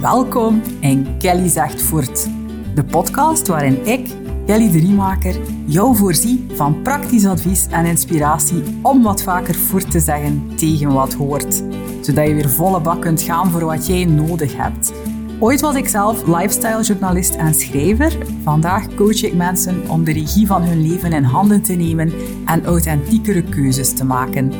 Welkom 0.00 0.62
in 0.80 1.18
Kelly 1.18 1.48
Zegt 1.48 1.82
Voort, 1.82 2.28
de 2.74 2.84
podcast 2.84 3.46
waarin 3.46 3.86
ik, 3.86 4.08
Kelly 4.46 4.70
de 4.70 4.78
Riemaker, 4.78 5.36
jou 5.66 5.96
voorzie 5.96 6.46
van 6.52 6.82
praktisch 6.82 7.26
advies 7.26 7.66
en 7.66 7.84
inspiratie 7.84 8.62
om 8.82 9.02
wat 9.02 9.22
vaker 9.22 9.54
voort 9.54 9.90
te 9.90 10.00
zeggen 10.00 10.56
tegen 10.56 10.92
wat 10.92 11.12
hoort. 11.12 11.62
Zodat 12.00 12.26
je 12.26 12.34
weer 12.34 12.48
volle 12.48 12.80
bak 12.80 13.00
kunt 13.00 13.22
gaan 13.22 13.50
voor 13.50 13.64
wat 13.64 13.86
jij 13.86 14.04
nodig 14.04 14.56
hebt. 14.56 14.92
Ooit 15.38 15.60
was 15.60 15.74
ik 15.74 15.88
zelf 15.88 16.26
lifestyle-journalist 16.26 17.34
en 17.34 17.54
schrijver. 17.54 18.16
Vandaag 18.42 18.94
coach 18.94 19.22
ik 19.22 19.34
mensen 19.34 19.90
om 19.90 20.04
de 20.04 20.12
regie 20.12 20.46
van 20.46 20.62
hun 20.62 20.88
leven 20.88 21.12
in 21.12 21.24
handen 21.24 21.62
te 21.62 21.72
nemen 21.72 22.12
en 22.44 22.64
authentiekere 22.64 23.42
keuzes 23.42 23.94
te 23.94 24.04
maken. 24.04 24.52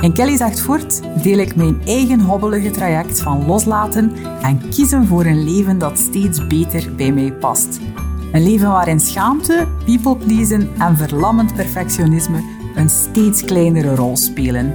In 0.00 0.12
Kelly 0.12 0.36
zegt 0.36 0.60
voort 0.60 1.00
deel 1.22 1.38
ik 1.38 1.56
mijn 1.56 1.80
eigen 1.84 2.20
hobbelige 2.20 2.70
traject 2.70 3.20
van 3.20 3.46
loslaten 3.46 4.12
en 4.42 4.68
kiezen 4.70 5.06
voor 5.06 5.24
een 5.24 5.44
leven 5.44 5.78
dat 5.78 5.98
steeds 5.98 6.46
beter 6.46 6.94
bij 6.94 7.12
mij 7.12 7.32
past. 7.32 7.80
Een 8.32 8.42
leven 8.42 8.68
waarin 8.68 9.00
schaamte, 9.00 9.66
people 9.84 10.16
pleasen 10.16 10.68
en 10.78 10.96
verlammend 10.96 11.54
perfectionisme 11.54 12.42
een 12.74 12.88
steeds 12.88 13.44
kleinere 13.44 13.94
rol 13.94 14.16
spelen. 14.16 14.74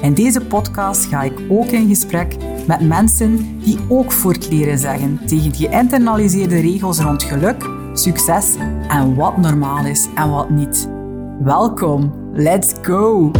In 0.00 0.14
deze 0.14 0.40
podcast 0.40 1.04
ga 1.04 1.22
ik 1.22 1.40
ook 1.48 1.66
in 1.66 1.88
gesprek 1.88 2.36
met 2.66 2.80
mensen 2.80 3.60
die 3.64 3.78
ook 3.88 4.12
voortleren 4.12 4.78
zeggen 4.78 5.20
tegen 5.26 5.54
geïnternaliseerde 5.54 6.60
regels 6.60 6.98
rond 6.98 7.22
geluk, 7.22 7.70
succes 7.92 8.54
en 8.88 9.14
wat 9.14 9.36
normaal 9.36 9.86
is 9.86 10.08
en 10.14 10.30
wat 10.30 10.50
niet. 10.50 10.88
Welkom, 11.40 12.12
let's 12.32 12.72
go! 12.82 13.30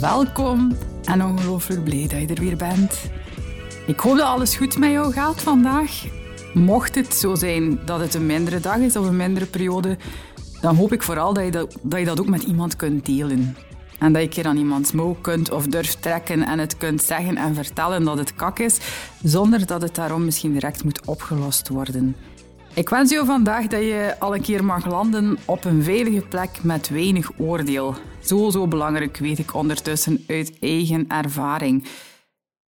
Welkom 0.00 0.76
en 1.04 1.24
ongelooflijk 1.24 1.84
blij 1.84 2.06
dat 2.08 2.20
je 2.20 2.26
er 2.26 2.40
weer 2.40 2.56
bent. 2.56 3.10
Ik 3.86 4.00
hoop 4.00 4.16
dat 4.16 4.26
alles 4.26 4.56
goed 4.56 4.78
met 4.78 4.90
jou 4.90 5.12
gaat 5.12 5.42
vandaag. 5.42 6.04
Mocht 6.54 6.94
het 6.94 7.14
zo 7.14 7.34
zijn 7.34 7.80
dat 7.84 8.00
het 8.00 8.14
een 8.14 8.26
mindere 8.26 8.60
dag 8.60 8.76
is 8.76 8.96
of 8.96 9.06
een 9.06 9.16
mindere 9.16 9.46
periode, 9.46 9.96
dan 10.60 10.76
hoop 10.76 10.92
ik 10.92 11.02
vooral 11.02 11.32
dat 11.32 11.44
je 11.44 11.50
dat, 11.50 11.76
dat, 11.82 11.98
je 11.98 12.04
dat 12.04 12.20
ook 12.20 12.28
met 12.28 12.42
iemand 12.42 12.76
kunt 12.76 13.06
delen. 13.06 13.56
En 13.98 14.12
dat 14.12 14.22
je 14.22 14.28
keer 14.28 14.46
aan 14.46 14.56
iemands 14.56 14.92
mouw 14.92 15.16
kunt 15.20 15.52
of 15.52 15.66
durft 15.66 16.02
trekken 16.02 16.42
en 16.42 16.58
het 16.58 16.76
kunt 16.76 17.02
zeggen 17.02 17.36
en 17.36 17.54
vertellen 17.54 18.04
dat 18.04 18.18
het 18.18 18.34
kak 18.34 18.58
is, 18.58 18.78
zonder 19.22 19.66
dat 19.66 19.82
het 19.82 19.94
daarom 19.94 20.24
misschien 20.24 20.52
direct 20.52 20.84
moet 20.84 21.06
opgelost 21.06 21.68
worden. 21.68 22.16
Ik 22.78 22.88
wens 22.88 23.10
jou 23.10 23.26
vandaag 23.26 23.66
dat 23.66 23.80
je 23.80 24.14
al 24.18 24.34
een 24.34 24.42
keer 24.42 24.64
mag 24.64 24.86
landen 24.86 25.38
op 25.44 25.64
een 25.64 25.82
veilige 25.82 26.26
plek 26.26 26.62
met 26.62 26.88
weinig 26.88 27.30
oordeel. 27.38 27.94
Zo, 28.20 28.50
zo 28.50 28.68
belangrijk 28.68 29.16
weet 29.16 29.38
ik 29.38 29.54
ondertussen 29.54 30.24
uit 30.26 30.58
eigen 30.60 31.08
ervaring. 31.08 31.84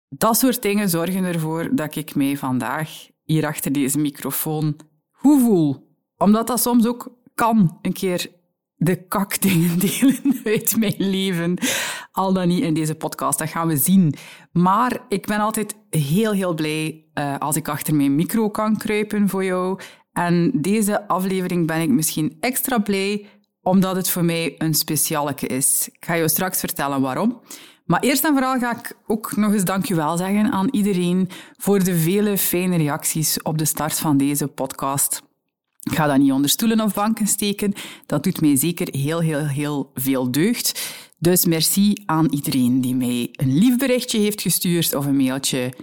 Dat 0.09 0.37
soort 0.37 0.61
dingen 0.61 0.89
zorgen 0.89 1.23
ervoor 1.23 1.69
dat 1.75 1.95
ik 1.95 2.15
mij 2.15 2.37
vandaag 2.37 3.07
hier 3.23 3.45
achter 3.45 3.71
deze 3.71 3.97
microfoon 3.97 4.75
goed 5.11 5.41
voel. 5.41 5.87
Omdat 6.17 6.47
dat 6.47 6.61
soms 6.61 6.87
ook 6.87 7.11
kan, 7.35 7.79
een 7.81 7.93
keer 7.93 8.31
de 8.75 8.95
kakdingen 9.07 9.79
delen 9.87 10.41
uit 10.43 10.75
mijn 10.77 10.95
leven. 10.97 11.57
Al 12.11 12.33
dan 12.33 12.47
niet 12.47 12.63
in 12.63 12.73
deze 12.73 12.95
podcast, 12.95 13.39
dat 13.39 13.49
gaan 13.49 13.67
we 13.67 13.77
zien. 13.77 14.13
Maar 14.51 14.99
ik 15.07 15.25
ben 15.25 15.39
altijd 15.39 15.75
heel, 15.89 16.31
heel 16.31 16.53
blij 16.53 17.05
uh, 17.13 17.37
als 17.37 17.55
ik 17.55 17.67
achter 17.67 17.95
mijn 17.95 18.15
micro 18.15 18.49
kan 18.49 18.77
kruipen 18.77 19.29
voor 19.29 19.43
jou. 19.43 19.79
En 20.13 20.51
deze 20.55 21.07
aflevering 21.07 21.67
ben 21.67 21.81
ik 21.81 21.89
misschien 21.89 22.37
extra 22.39 22.77
blij 22.77 23.25
omdat 23.61 23.95
het 23.95 24.09
voor 24.09 24.25
mij 24.25 24.55
een 24.57 24.73
specialeke 24.73 25.47
is. 25.47 25.89
Ik 25.91 26.05
ga 26.05 26.15
jou 26.15 26.29
straks 26.29 26.59
vertellen 26.59 27.01
waarom. 27.01 27.41
Maar 27.85 27.99
eerst 27.99 28.25
en 28.25 28.33
vooral 28.33 28.59
ga 28.59 28.77
ik 28.77 28.97
ook 29.07 29.35
nog 29.35 29.53
eens 29.53 29.63
dankjewel 29.63 30.17
zeggen 30.17 30.51
aan 30.51 30.67
iedereen 30.71 31.29
voor 31.57 31.83
de 31.83 31.97
vele 31.97 32.37
fijne 32.37 32.77
reacties 32.77 33.41
op 33.41 33.57
de 33.57 33.65
start 33.65 33.99
van 33.99 34.17
deze 34.17 34.47
podcast. 34.47 35.21
Ik 35.83 35.95
ga 35.95 36.07
dat 36.07 36.17
niet 36.17 36.31
onder 36.31 36.49
stoelen 36.49 36.81
of 36.81 36.93
banken 36.93 37.27
steken. 37.27 37.73
Dat 38.05 38.23
doet 38.23 38.41
mij 38.41 38.55
zeker 38.55 38.87
heel, 38.91 39.19
heel, 39.19 39.45
heel 39.45 39.91
veel 39.93 40.31
deugd. 40.31 40.95
Dus 41.21 41.45
merci 41.45 41.93
aan 42.05 42.27
iedereen 42.31 42.81
die 42.81 42.95
mij 42.95 43.29
een 43.31 43.57
lief 43.57 43.77
berichtje 43.77 44.19
heeft 44.19 44.41
gestuurd 44.41 44.95
of 44.95 45.05
een 45.05 45.15
mailtje. 45.15 45.73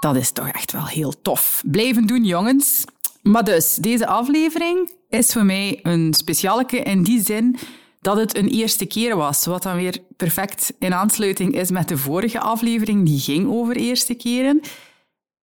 Dat 0.00 0.16
is 0.16 0.30
toch 0.30 0.48
echt 0.48 0.72
wel 0.72 0.86
heel 0.86 1.14
tof. 1.22 1.62
Blijven 1.66 2.06
doen, 2.06 2.24
jongens. 2.24 2.84
Maar 3.22 3.44
dus, 3.44 3.74
deze 3.74 4.06
aflevering 4.06 4.90
is 5.08 5.32
voor 5.32 5.44
mij 5.44 5.80
een 5.82 6.14
specialeke 6.14 6.76
in 6.76 7.02
die 7.02 7.22
zin 7.22 7.56
dat 8.00 8.16
het 8.16 8.36
een 8.36 8.48
eerste 8.48 8.86
keer 8.86 9.16
was, 9.16 9.46
wat 9.46 9.62
dan 9.62 9.76
weer 9.76 9.98
perfect 10.16 10.72
in 10.78 10.94
aansluiting 10.94 11.54
is 11.54 11.70
met 11.70 11.88
de 11.88 11.98
vorige 11.98 12.40
aflevering, 12.40 13.06
die 13.06 13.20
ging 13.20 13.48
over 13.48 13.76
eerste 13.76 14.14
keren. 14.14 14.60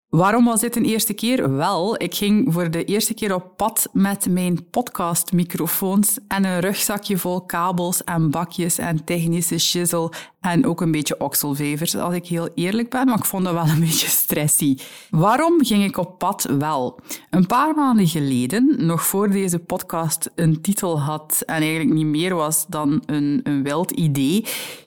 Waarom 0.10 0.46
was 0.46 0.60
dit 0.60 0.76
een 0.76 0.86
eerste 0.86 1.14
keer? 1.14 1.56
Wel, 1.56 2.02
ik 2.02 2.16
ging 2.16 2.54
voor 2.54 2.72
de 2.72 2.86
eerste 2.86 3.14
keer 3.14 3.34
op 3.34 3.54
pad 3.56 3.90
met 3.94 4.30
mijn 4.30 4.70
podcastmicrofoons 4.70 6.18
en 6.28 6.44
een 6.44 6.60
rugzakje 6.60 7.18
vol 7.18 7.42
kabels 7.42 8.04
en 8.04 8.30
bakjes 8.30 8.78
en 8.78 9.04
technische 9.04 9.58
shizzle 9.60 10.12
en 10.42 10.66
ook 10.66 10.82
een 10.82 10.92
beetje 10.92 11.20
okselvevers, 11.20 11.96
als 11.96 12.14
ik 12.14 12.28
heel 12.28 12.50
eerlijk 12.56 12.90
ben, 12.90 13.06
maar 13.06 13.18
ik 13.18 13.26
vond 13.26 13.44
dat 13.44 13.54
wel 13.54 13.68
een 13.68 13.80
beetje 13.90 14.08
stressy. 14.08 14.78
Waarom 15.10 15.66
ging 15.66 15.84
ik 15.84 15.98
op 15.98 16.18
pad? 16.18 16.44
Wel, 16.44 17.00
een 17.30 17.46
paar 17.48 17.76
maanden 17.76 18.08
geleden, 18.08 18.86
nog 18.86 19.04
voor 19.04 19.30
deze 19.30 19.60
podcast 19.60 20.32
een 20.36 20.62
titel 20.62 21.02
had 21.02 21.44
en 21.46 21.62
eigenlijk 21.62 21.94
niet 21.94 22.06
meer 22.06 22.36
was 22.36 22.66
dan 22.68 23.04
een, 23.06 23.40
een 23.44 23.64
wild 23.64 23.92
idee, 23.92 24.46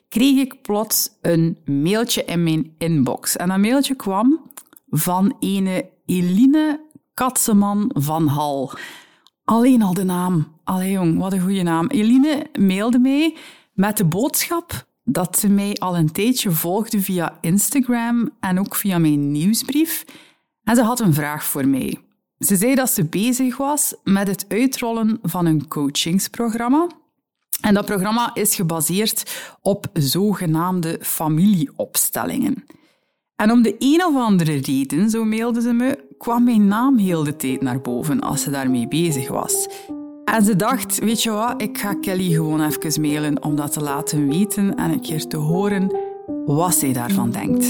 kreeg 0.09 0.37
ik 0.39 0.61
plots 0.61 1.09
een 1.21 1.57
mailtje 1.65 2.23
in 2.25 2.43
mijn 2.43 2.73
inbox. 2.77 3.35
En 3.35 3.47
dat 3.47 3.57
mailtje 3.57 3.95
kwam 3.95 4.51
van 4.95 5.35
ene 5.39 5.89
Eline 6.05 6.89
Katseman 7.13 7.91
van 7.93 8.27
Hal. 8.27 8.71
Alleen 9.43 9.81
al 9.81 9.93
de 9.93 10.03
naam. 10.03 10.47
Allee 10.63 10.91
jong, 10.91 11.19
wat 11.19 11.33
een 11.33 11.41
goede 11.41 11.63
naam. 11.63 11.87
Eline 11.87 12.45
mailde 12.59 12.99
mij 12.99 13.37
met 13.73 13.97
de 13.97 14.05
boodschap 14.05 14.87
dat 15.03 15.39
ze 15.39 15.49
mij 15.49 15.73
al 15.73 15.97
een 15.97 16.11
tijdje 16.11 16.51
volgde 16.51 17.01
via 17.01 17.37
Instagram 17.41 18.29
en 18.39 18.59
ook 18.59 18.75
via 18.75 18.97
mijn 18.97 19.31
nieuwsbrief. 19.31 20.05
En 20.63 20.75
ze 20.75 20.81
had 20.81 20.99
een 20.99 21.13
vraag 21.13 21.43
voor 21.43 21.67
mij. 21.67 21.97
Ze 22.39 22.55
zei 22.55 22.75
dat 22.75 22.89
ze 22.89 23.05
bezig 23.05 23.57
was 23.57 23.95
met 24.03 24.27
het 24.27 24.45
uitrollen 24.47 25.19
van 25.21 25.45
een 25.45 25.67
coachingsprogramma. 25.67 26.87
En 27.61 27.73
dat 27.73 27.85
programma 27.85 28.31
is 28.33 28.55
gebaseerd 28.55 29.51
op 29.61 29.85
zogenaamde 29.93 30.99
familieopstellingen. 31.01 32.63
En 33.35 33.51
om 33.51 33.61
de 33.61 33.75
een 33.79 34.03
of 34.05 34.15
andere 34.15 34.55
reden, 34.55 35.09
zo 35.09 35.23
mailde 35.23 35.61
ze 35.61 35.73
me, 35.73 35.97
kwam 36.17 36.43
mijn 36.43 36.67
naam 36.67 36.97
heel 36.97 37.23
de 37.23 37.35
tijd 37.35 37.61
naar 37.61 37.81
boven 37.81 38.19
als 38.19 38.41
ze 38.41 38.49
daarmee 38.49 38.87
bezig 38.87 39.29
was. 39.29 39.67
En 40.25 40.43
ze 40.43 40.55
dacht, 40.55 40.99
weet 40.99 41.23
je 41.23 41.31
wat, 41.31 41.61
ik 41.61 41.77
ga 41.77 41.93
Kelly 41.93 42.31
gewoon 42.31 42.61
even 42.61 43.01
mailen 43.01 43.43
om 43.43 43.55
dat 43.55 43.73
te 43.73 43.81
laten 43.81 44.27
weten 44.27 44.75
en 44.75 44.91
een 44.91 45.01
keer 45.01 45.27
te 45.27 45.37
horen 45.37 45.95
wat 46.45 46.75
zij 46.75 46.93
daarvan 46.93 47.31
denkt. 47.31 47.63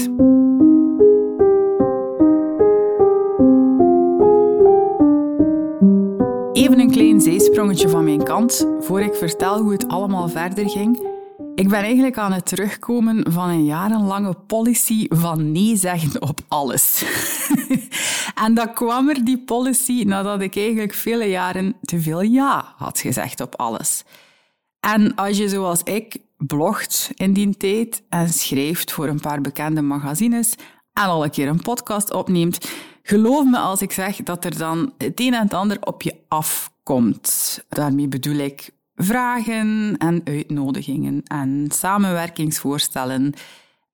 Even 6.52 6.80
een 6.80 6.90
klein 6.90 7.20
zijsprongetje 7.20 7.88
van 7.88 8.04
mijn 8.04 8.22
kant, 8.22 8.68
voor 8.78 9.00
ik 9.00 9.14
vertel 9.14 9.60
hoe 9.60 9.72
het 9.72 9.88
allemaal 9.88 10.28
verder 10.28 10.70
ging. 10.70 11.13
Ik 11.54 11.68
ben 11.68 11.82
eigenlijk 11.82 12.18
aan 12.18 12.32
het 12.32 12.46
terugkomen 12.46 13.32
van 13.32 13.48
een 13.48 13.64
jarenlange 13.64 14.34
policy 14.46 15.06
van 15.08 15.52
nee 15.52 15.76
zeggen 15.76 16.22
op 16.22 16.40
alles. 16.48 17.04
en 18.44 18.54
dat 18.54 18.72
kwam 18.72 19.08
er, 19.08 19.24
die 19.24 19.38
policy, 19.38 20.02
nadat 20.06 20.40
ik 20.40 20.56
eigenlijk 20.56 20.94
vele 20.94 21.24
jaren 21.24 21.76
te 21.82 22.00
veel 22.00 22.20
ja 22.20 22.74
had 22.76 23.00
gezegd 23.00 23.40
op 23.40 23.56
alles. 23.56 24.04
En 24.80 25.14
als 25.14 25.36
je 25.36 25.48
zoals 25.48 25.82
ik 25.82 26.16
blogt 26.36 27.10
in 27.14 27.32
die 27.32 27.56
tijd 27.56 28.02
en 28.08 28.28
schrijft 28.28 28.92
voor 28.92 29.06
een 29.06 29.20
paar 29.20 29.40
bekende 29.40 29.82
magazines 29.82 30.54
en 30.92 31.04
al 31.04 31.24
een 31.24 31.30
keer 31.30 31.48
een 31.48 31.62
podcast 31.62 32.12
opneemt, 32.12 32.70
geloof 33.02 33.44
me 33.44 33.58
als 33.58 33.82
ik 33.82 33.92
zeg 33.92 34.16
dat 34.16 34.44
er 34.44 34.58
dan 34.58 34.92
het 34.98 35.20
een 35.20 35.34
en 35.34 35.48
ander 35.48 35.76
op 35.80 36.02
je 36.02 36.14
afkomt. 36.28 37.64
Daarmee 37.68 38.08
bedoel 38.08 38.36
ik 38.36 38.70
vragen 38.96 39.94
en 39.98 40.20
uitnodigingen 40.24 41.22
en 41.24 41.66
samenwerkingsvoorstellen 41.72 43.34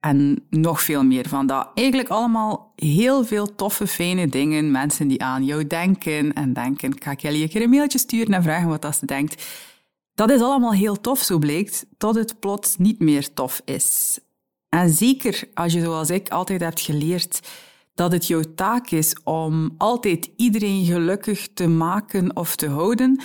en 0.00 0.47
nog 0.50 0.82
veel 0.82 1.05
meer 1.05 1.29
van 1.29 1.47
dat. 1.47 1.70
Eigenlijk 1.75 2.08
allemaal 2.08 2.73
heel 2.76 3.25
veel 3.25 3.55
toffe, 3.55 3.87
fijne 3.87 4.29
dingen. 4.29 4.70
Mensen 4.70 5.08
die 5.08 5.23
aan 5.23 5.44
jou 5.44 5.67
denken 5.67 6.32
en 6.32 6.52
denken, 6.52 6.93
ik 6.93 7.05
ga 7.05 7.14
jullie 7.17 7.43
een 7.43 7.49
keer 7.49 7.62
een 7.62 7.70
mailtje 7.70 7.99
sturen 7.99 8.35
en 8.35 8.43
vragen 8.43 8.69
wat 8.69 8.82
dat 8.82 8.97
ze 8.97 9.06
denkt. 9.06 9.44
Dat 10.14 10.31
is 10.31 10.41
allemaal 10.41 10.73
heel 10.73 11.00
tof, 11.00 11.19
zo 11.19 11.38
blijkt, 11.38 11.87
tot 11.99 12.14
het 12.14 12.41
plots 12.41 12.76
niet 12.76 12.99
meer 12.99 13.35
tof 13.35 13.62
is. 13.64 14.19
En 14.69 14.91
zeker 14.91 15.49
als 15.55 15.73
je, 15.73 15.81
zoals 15.81 16.11
ik, 16.11 16.29
altijd 16.29 16.61
hebt 16.61 16.81
geleerd 16.81 17.49
dat 17.94 18.12
het 18.12 18.26
jouw 18.26 18.43
taak 18.55 18.91
is 18.91 19.17
om 19.25 19.75
altijd 19.79 20.31
iedereen 20.37 20.85
gelukkig 20.85 21.49
te 21.55 21.69
maken 21.69 22.37
of 22.37 22.56
te 22.56 22.69
houden, 22.69 23.20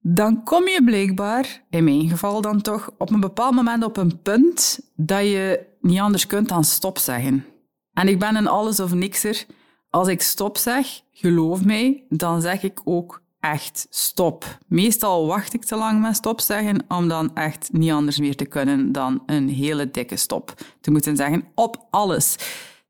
dan 0.00 0.42
kom 0.42 0.68
je 0.68 0.84
blijkbaar, 0.84 1.62
in 1.70 1.84
mijn 1.84 2.08
geval 2.08 2.40
dan 2.40 2.60
toch, 2.60 2.90
op 2.98 3.10
een 3.10 3.20
bepaald 3.20 3.54
moment 3.54 3.84
op 3.84 3.96
een 3.96 4.22
punt 4.22 4.80
dat 4.96 5.22
je 5.22 5.66
niet 5.80 6.00
anders 6.00 6.26
kunt 6.26 6.48
dan 6.48 6.64
stop 6.64 6.98
zeggen. 6.98 7.44
En 7.92 8.08
ik 8.08 8.18
ben 8.18 8.36
een 8.36 8.46
alles 8.46 8.80
of 8.80 8.94
nikser. 8.94 9.44
Als 9.90 10.08
ik 10.08 10.22
stop 10.22 10.56
zeg, 10.56 10.86
geloof 11.12 11.64
mij, 11.64 12.04
dan 12.08 12.40
zeg 12.40 12.62
ik 12.62 12.80
ook 12.84 13.22
echt 13.40 13.86
stop. 13.90 14.58
Meestal 14.66 15.26
wacht 15.26 15.54
ik 15.54 15.64
te 15.64 15.76
lang 15.76 16.00
met 16.00 16.16
stop 16.16 16.40
zeggen, 16.40 16.84
om 16.88 17.08
dan 17.08 17.34
echt 17.34 17.68
niet 17.72 17.90
anders 17.90 18.18
meer 18.18 18.36
te 18.36 18.46
kunnen 18.46 18.92
dan 18.92 19.22
een 19.26 19.48
hele 19.48 19.90
dikke 19.90 20.16
stop 20.16 20.54
te 20.80 20.90
moeten 20.90 21.16
zeggen 21.16 21.44
op 21.54 21.86
alles. 21.90 22.36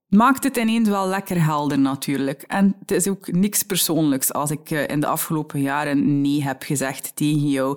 Maakt 0.09 0.45
het 0.45 0.57
ineens 0.57 0.89
wel 0.89 1.09
lekker 1.09 1.45
helder 1.45 1.79
natuurlijk. 1.79 2.43
En 2.43 2.77
het 2.81 2.91
is 2.91 3.09
ook 3.09 3.33
niks 3.33 3.63
persoonlijks 3.63 4.33
als 4.33 4.51
ik 4.51 4.71
eh, 4.71 4.89
in 4.89 5.01
de 5.01 5.07
afgelopen 5.07 5.61
jaren 5.61 6.21
nee 6.21 6.43
heb 6.43 6.63
gezegd 6.63 7.17
tegen 7.17 7.49
jou. 7.49 7.75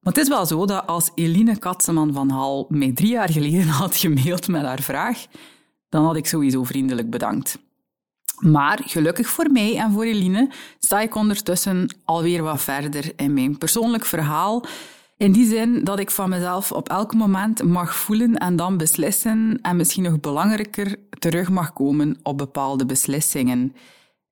Maar 0.00 0.12
het 0.12 0.22
is 0.22 0.28
wel 0.28 0.46
zo 0.46 0.66
dat 0.66 0.86
als 0.86 1.10
Eline 1.14 1.58
Katseman 1.58 2.12
van 2.12 2.30
Hal 2.30 2.66
mij 2.68 2.92
drie 2.92 3.10
jaar 3.10 3.30
geleden 3.30 3.68
had 3.82 3.96
gemaild 3.96 4.48
met 4.48 4.62
haar 4.62 4.82
vraag, 4.82 5.26
dan 5.88 6.04
had 6.04 6.16
ik 6.16 6.26
sowieso 6.26 6.64
vriendelijk 6.64 7.10
bedankt. 7.10 7.58
Maar 8.38 8.80
gelukkig 8.84 9.28
voor 9.28 9.50
mij 9.50 9.76
en 9.76 9.92
voor 9.92 10.04
Eline 10.04 10.50
sta 10.78 11.00
ik 11.00 11.14
ondertussen 11.14 11.96
alweer 12.04 12.42
wat 12.42 12.62
verder 12.62 13.12
in 13.16 13.32
mijn 13.34 13.58
persoonlijk 13.58 14.04
verhaal. 14.04 14.64
In 15.22 15.32
die 15.32 15.46
zin 15.46 15.84
dat 15.84 15.98
ik 15.98 16.10
van 16.10 16.28
mezelf 16.28 16.72
op 16.72 16.88
elk 16.88 17.14
moment 17.14 17.62
mag 17.62 17.96
voelen 17.96 18.38
en 18.38 18.56
dan 18.56 18.76
beslissen 18.76 19.58
en 19.60 19.76
misschien 19.76 20.02
nog 20.02 20.20
belangrijker 20.20 20.96
terug 21.18 21.48
mag 21.48 21.72
komen 21.72 22.18
op 22.22 22.38
bepaalde 22.38 22.86
beslissingen. 22.86 23.74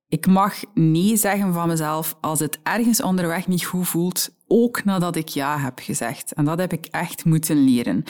Ik 0.07 0.27
mag 0.27 0.53
nee 0.73 1.17
zeggen 1.17 1.53
van 1.53 1.67
mezelf 1.67 2.17
als 2.21 2.39
het 2.39 2.59
ergens 2.63 3.01
onderweg 3.01 3.47
niet 3.47 3.65
goed 3.65 3.87
voelt, 3.87 4.29
ook 4.47 4.83
nadat 4.83 5.15
ik 5.15 5.27
ja 5.27 5.59
heb 5.59 5.79
gezegd. 5.79 6.33
En 6.33 6.45
dat 6.45 6.59
heb 6.59 6.73
ik 6.73 6.85
echt 6.85 7.25
moeten 7.25 7.63
leren. 7.63 8.03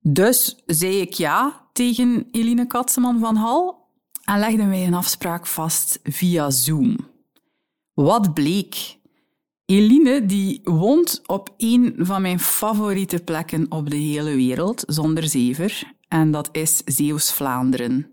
Dus 0.00 0.62
zei 0.66 1.00
ik 1.00 1.12
ja 1.12 1.68
tegen 1.72 2.28
Eline 2.30 2.66
Katseman 2.66 3.18
van 3.18 3.36
Hal 3.36 3.86
en 4.24 4.38
legden 4.38 4.68
wij 4.68 4.86
een 4.86 4.94
afspraak 4.94 5.46
vast 5.46 6.00
via 6.02 6.50
Zoom. 6.50 6.96
Wat 7.94 8.34
bleek? 8.34 8.97
Eline 9.70 10.26
die 10.26 10.60
woont 10.64 11.22
op 11.26 11.54
een 11.56 11.94
van 11.98 12.22
mijn 12.22 12.40
favoriete 12.40 13.18
plekken 13.18 13.66
op 13.68 13.90
de 13.90 13.96
hele 13.96 14.34
wereld, 14.34 14.84
zonder 14.86 15.28
zever, 15.28 15.92
en 16.08 16.30
dat 16.30 16.48
is 16.52 16.82
Zeeuws-Vlaanderen. 16.84 18.10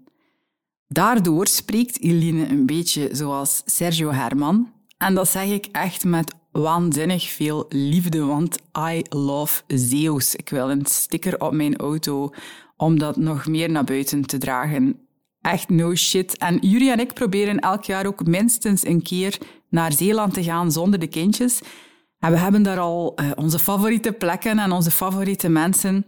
Daardoor 0.87 1.47
spreekt 1.47 2.01
Eline 2.01 2.47
een 2.47 2.65
beetje 2.65 3.09
zoals 3.11 3.61
Sergio 3.65 4.11
Herman, 4.11 4.71
en 4.97 5.13
dat 5.13 5.29
zeg 5.29 5.45
ik 5.45 5.65
echt 5.71 6.03
met 6.03 6.33
waanzinnig 6.51 7.29
veel 7.29 7.65
liefde, 7.69 8.19
want 8.19 8.57
I 8.91 9.01
love 9.09 9.61
Zeeuws. 9.67 10.35
Ik 10.35 10.49
wil 10.49 10.71
een 10.71 10.85
sticker 10.85 11.41
op 11.41 11.53
mijn 11.53 11.77
auto 11.77 12.29
om 12.77 12.99
dat 12.99 13.17
nog 13.17 13.47
meer 13.47 13.71
naar 13.71 13.83
buiten 13.83 14.25
te 14.25 14.37
dragen. 14.37 15.04
Echt 15.45 15.69
no 15.69 15.95
shit. 15.95 16.37
En 16.37 16.57
Jury 16.57 16.89
en 16.89 16.99
ik 16.99 17.13
proberen 17.13 17.59
elk 17.59 17.83
jaar 17.83 18.05
ook 18.05 18.25
minstens 18.25 18.85
een 18.85 19.01
keer 19.01 19.37
naar 19.69 19.93
Zeeland 19.93 20.33
te 20.33 20.43
gaan 20.43 20.71
zonder 20.71 20.99
de 20.99 21.07
kindjes. 21.07 21.61
En 22.19 22.31
we 22.31 22.37
hebben 22.37 22.63
daar 22.63 22.79
al 22.79 23.13
uh, 23.15 23.31
onze 23.35 23.59
favoriete 23.59 24.11
plekken 24.11 24.59
en 24.59 24.71
onze 24.71 24.91
favoriete 24.91 25.49
mensen. 25.49 26.05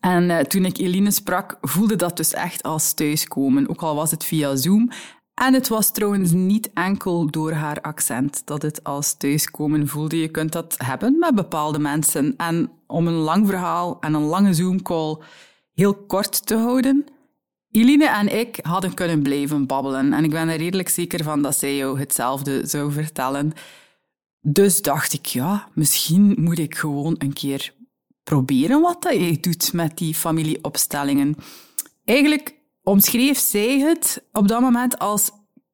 En 0.00 0.22
uh, 0.22 0.38
toen 0.38 0.64
ik 0.64 0.78
Eline 0.78 1.10
sprak, 1.10 1.58
voelde 1.60 1.96
dat 1.96 2.16
dus 2.16 2.32
echt 2.32 2.62
als 2.62 2.92
thuiskomen, 2.92 3.68
ook 3.68 3.82
al 3.82 3.94
was 3.94 4.10
het 4.10 4.24
via 4.24 4.56
Zoom. 4.56 4.90
En 5.34 5.54
het 5.54 5.68
was 5.68 5.92
trouwens 5.92 6.30
niet 6.32 6.70
enkel 6.74 7.30
door 7.30 7.52
haar 7.52 7.80
accent 7.80 8.42
dat 8.46 8.62
het 8.62 8.84
als 8.84 9.14
thuiskomen 9.14 9.88
voelde. 9.88 10.20
Je 10.20 10.28
kunt 10.28 10.52
dat 10.52 10.74
hebben 10.78 11.18
met 11.18 11.34
bepaalde 11.34 11.78
mensen. 11.78 12.34
En 12.36 12.70
om 12.86 13.06
een 13.06 13.14
lang 13.14 13.46
verhaal 13.46 14.00
en 14.00 14.14
een 14.14 14.26
lange 14.26 14.54
Zoom-call 14.54 15.18
heel 15.74 15.94
kort 15.94 16.46
te 16.46 16.56
houden, 16.56 17.06
Eline 17.76 18.08
en 18.08 18.38
ik 18.38 18.58
hadden 18.62 18.94
kunnen 18.94 19.22
blijven 19.22 19.66
babbelen 19.66 20.12
en 20.12 20.24
ik 20.24 20.30
ben 20.30 20.48
er 20.48 20.56
redelijk 20.56 20.88
zeker 20.88 21.24
van 21.24 21.42
dat 21.42 21.58
zij 21.58 21.76
jou 21.76 21.98
hetzelfde 21.98 22.66
zou 22.66 22.92
vertellen. 22.92 23.52
Dus 24.40 24.82
dacht 24.82 25.12
ik, 25.12 25.26
ja, 25.26 25.68
misschien 25.74 26.36
moet 26.38 26.58
ik 26.58 26.74
gewoon 26.74 27.14
een 27.18 27.32
keer 27.32 27.72
proberen 28.22 28.80
wat 28.80 29.02
dat 29.02 29.12
jij 29.12 29.38
doet 29.40 29.72
met 29.72 29.98
die 29.98 30.14
familieopstellingen. 30.14 31.36
Eigenlijk 32.04 32.54
omschreef 32.82 33.38
zij 33.38 33.78
het 33.78 34.22
op 34.32 34.48
dat 34.48 34.60
moment 34.60 34.98
als 34.98 35.30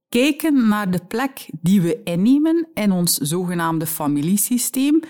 kijken 0.08 0.68
naar 0.68 0.90
de 0.90 1.04
plek 1.08 1.46
die 1.60 1.80
we 1.80 2.00
innemen 2.04 2.68
in 2.74 2.92
ons 2.92 3.16
zogenaamde 3.16 3.86
familiesysteem 3.86 5.00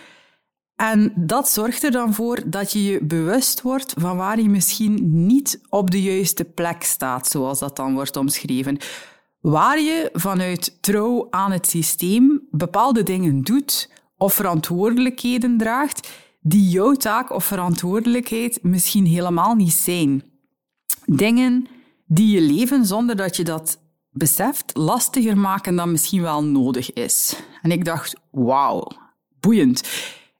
en 0.83 1.13
dat 1.17 1.49
zorgt 1.49 1.83
er 1.83 1.91
dan 1.91 2.15
voor 2.15 2.39
dat 2.47 2.73
je 2.73 2.83
je 2.83 3.05
bewust 3.05 3.63
wordt 3.63 3.95
van 3.97 4.17
waar 4.17 4.41
je 4.41 4.49
misschien 4.49 5.27
niet 5.27 5.61
op 5.69 5.91
de 5.91 6.03
juiste 6.03 6.45
plek 6.45 6.83
staat, 6.83 7.29
zoals 7.29 7.59
dat 7.59 7.77
dan 7.77 7.95
wordt 7.95 8.17
omschreven. 8.17 8.79
Waar 9.41 9.81
je 9.81 10.11
vanuit 10.13 10.83
trouw 10.83 11.27
aan 11.31 11.53
het 11.53 11.67
systeem 11.67 12.49
bepaalde 12.51 13.03
dingen 13.03 13.43
doet 13.43 13.91
of 14.17 14.35
verantwoordelijkheden 14.35 15.59
draagt 15.59 16.09
die 16.41 16.69
jouw 16.69 16.95
taak 16.95 17.31
of 17.31 17.45
verantwoordelijkheid 17.45 18.59
misschien 18.63 19.07
helemaal 19.07 19.55
niet 19.55 19.73
zijn. 19.73 20.23
Dingen 21.07 21.67
die 22.07 22.35
je 22.35 22.41
leven 22.41 22.87
zonder 22.87 23.17
dat 23.17 23.37
je 23.37 23.45
dat 23.45 23.81
beseft 24.11 24.77
lastiger 24.77 25.39
maken 25.39 25.77
dan 25.77 25.91
misschien 25.91 26.23
wel 26.23 26.45
nodig 26.45 26.93
is. 26.93 27.37
En 27.63 27.71
ik 27.71 27.85
dacht, 27.85 28.17
wauw, 28.31 28.89
boeiend. 29.41 29.83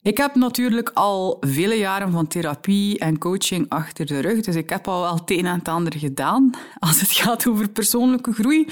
Ik 0.03 0.17
heb 0.17 0.35
natuurlijk 0.35 0.91
al 0.95 1.37
vele 1.41 1.75
jaren 1.75 2.13
van 2.13 2.27
therapie 2.27 2.99
en 2.99 3.19
coaching 3.19 3.69
achter 3.69 4.07
de 4.07 4.21
rug, 4.21 4.41
dus 4.41 4.55
ik 4.55 4.71
heb 4.71 4.89
al 4.89 5.01
wel 5.01 5.15
het 5.15 5.31
een 5.31 5.47
en 5.47 5.59
het 5.59 5.69
ander 5.69 5.99
gedaan 5.99 6.51
als 6.79 7.01
het 7.01 7.11
gaat 7.11 7.49
over 7.49 7.69
persoonlijke 7.69 8.33
groei. 8.33 8.69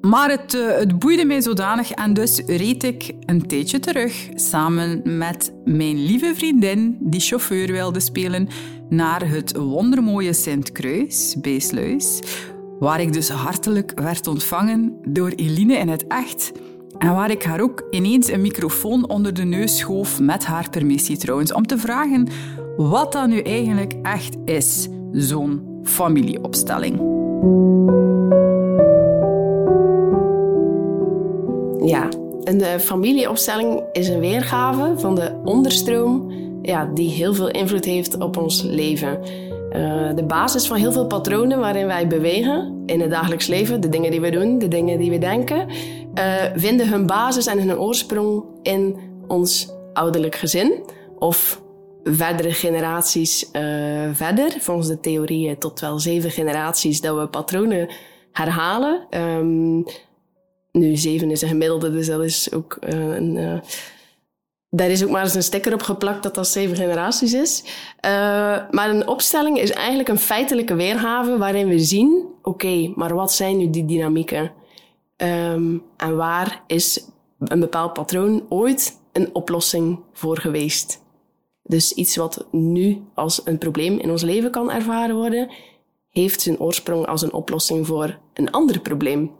Maar 0.00 0.30
het, 0.30 0.54
uh, 0.54 0.76
het 0.76 0.98
boeide 0.98 1.24
mij 1.24 1.40
zodanig 1.40 1.90
en 1.90 2.14
dus 2.14 2.42
reed 2.46 2.82
ik 2.84 3.12
een 3.26 3.46
tijdje 3.46 3.78
terug 3.78 4.28
samen 4.34 5.18
met 5.18 5.52
mijn 5.64 6.04
lieve 6.04 6.34
vriendin, 6.34 6.96
die 7.00 7.20
chauffeur 7.20 7.72
wilde 7.72 8.00
spelen, 8.00 8.48
naar 8.88 9.28
het 9.28 9.56
wondermooie 9.56 10.32
Sint-Kruis 10.32 11.36
bij 11.40 11.58
Sluis, 11.58 12.20
waar 12.78 13.00
ik 13.00 13.12
dus 13.12 13.28
hartelijk 13.28 14.00
werd 14.00 14.26
ontvangen 14.26 14.96
door 15.04 15.30
Eline 15.30 15.74
in 15.74 15.88
het 15.88 16.06
echt 16.06 16.52
en 17.00 17.14
waar 17.14 17.30
ik 17.30 17.42
haar 17.42 17.60
ook 17.60 17.82
ineens 17.90 18.28
een 18.28 18.40
microfoon 18.40 19.08
onder 19.08 19.34
de 19.34 19.44
neus 19.44 19.78
schoof, 19.78 20.20
met 20.20 20.44
haar 20.44 20.70
permissie 20.70 21.16
trouwens, 21.16 21.52
om 21.52 21.66
te 21.66 21.78
vragen 21.78 22.28
wat 22.76 23.12
dat 23.12 23.28
nu 23.28 23.40
eigenlijk 23.40 23.94
echt 24.02 24.36
is, 24.44 24.88
zo'n 25.12 25.80
familieopstelling. 25.82 26.96
Ja, 31.84 32.08
een 32.44 32.60
eh, 32.60 32.78
familieopstelling 32.78 33.82
is 33.92 34.08
een 34.08 34.20
weergave 34.20 34.94
van 34.96 35.14
de 35.14 35.40
onderstroom 35.44 36.32
ja, 36.62 36.90
die 36.94 37.10
heel 37.10 37.34
veel 37.34 37.50
invloed 37.50 37.84
heeft 37.84 38.18
op 38.18 38.36
ons 38.36 38.62
leven. 38.62 39.18
Uh, 39.76 40.14
de 40.14 40.24
basis 40.26 40.66
van 40.66 40.76
heel 40.76 40.92
veel 40.92 41.06
patronen 41.06 41.58
waarin 41.58 41.86
wij 41.86 42.06
bewegen 42.06 42.82
in 42.86 43.00
het 43.00 43.10
dagelijks 43.10 43.46
leven, 43.46 43.80
de 43.80 43.88
dingen 43.88 44.10
die 44.10 44.20
we 44.20 44.30
doen, 44.30 44.58
de 44.58 44.68
dingen 44.68 44.98
die 44.98 45.10
we 45.10 45.18
denken, 45.18 45.66
uh, 46.14 46.44
vinden 46.54 46.88
hun 46.88 47.06
basis 47.06 47.46
en 47.46 47.58
hun 47.58 47.78
oorsprong 47.78 48.44
in 48.62 48.98
ons 49.26 49.72
ouderlijk 49.92 50.34
gezin 50.34 50.84
of 51.18 51.62
verdere 52.04 52.52
generaties 52.52 53.48
uh, 53.52 54.08
verder. 54.12 54.56
Volgens 54.58 54.88
de 54.88 55.00
theorieën 55.00 55.58
tot 55.58 55.80
wel 55.80 55.98
zeven 55.98 56.30
generaties 56.30 57.00
dat 57.00 57.16
we 57.16 57.26
patronen 57.26 57.88
herhalen. 58.32 59.06
Um, 59.10 59.84
nu, 60.72 60.96
zeven 60.96 61.30
is 61.30 61.42
een 61.42 61.48
gemiddelde, 61.48 61.90
dus 61.90 62.06
dat 62.06 62.22
is 62.22 62.52
ook 62.52 62.78
uh, 62.80 63.16
een... 63.16 63.62
daar 64.68 64.90
is 64.90 65.04
ook 65.04 65.10
maar 65.10 65.22
eens 65.22 65.34
een 65.34 65.42
sticker 65.42 65.72
op 65.72 65.82
geplakt 65.82 66.22
dat 66.22 66.34
dat 66.34 66.48
zeven 66.48 66.76
generaties 66.76 67.32
is. 67.32 67.64
maar 68.70 68.90
een 68.90 69.08
opstelling 69.08 69.58
is 69.58 69.70
eigenlijk 69.70 70.08
een 70.08 70.18
feitelijke 70.18 70.74
weergave 70.74 71.38
waarin 71.38 71.68
we 71.68 71.78
zien: 71.78 72.26
oké, 72.42 72.92
maar 72.94 73.14
wat 73.14 73.32
zijn 73.32 73.56
nu 73.56 73.70
die 73.70 73.84
dynamieken? 73.84 74.52
Um, 75.22 75.82
en 75.96 76.16
waar 76.16 76.64
is 76.66 77.08
een 77.38 77.60
bepaald 77.60 77.92
patroon 77.92 78.46
ooit 78.48 79.00
een 79.12 79.34
oplossing 79.34 79.98
voor 80.12 80.38
geweest? 80.38 81.02
Dus 81.62 81.92
iets 81.92 82.16
wat 82.16 82.46
nu 82.50 83.02
als 83.14 83.40
een 83.44 83.58
probleem 83.58 83.98
in 83.98 84.10
ons 84.10 84.22
leven 84.22 84.50
kan 84.50 84.70
ervaren 84.70 85.16
worden, 85.16 85.50
heeft 86.08 86.40
zijn 86.40 86.60
oorsprong 86.60 87.06
als 87.06 87.22
een 87.22 87.32
oplossing 87.32 87.86
voor 87.86 88.18
een 88.34 88.50
ander 88.50 88.80
probleem. 88.80 89.30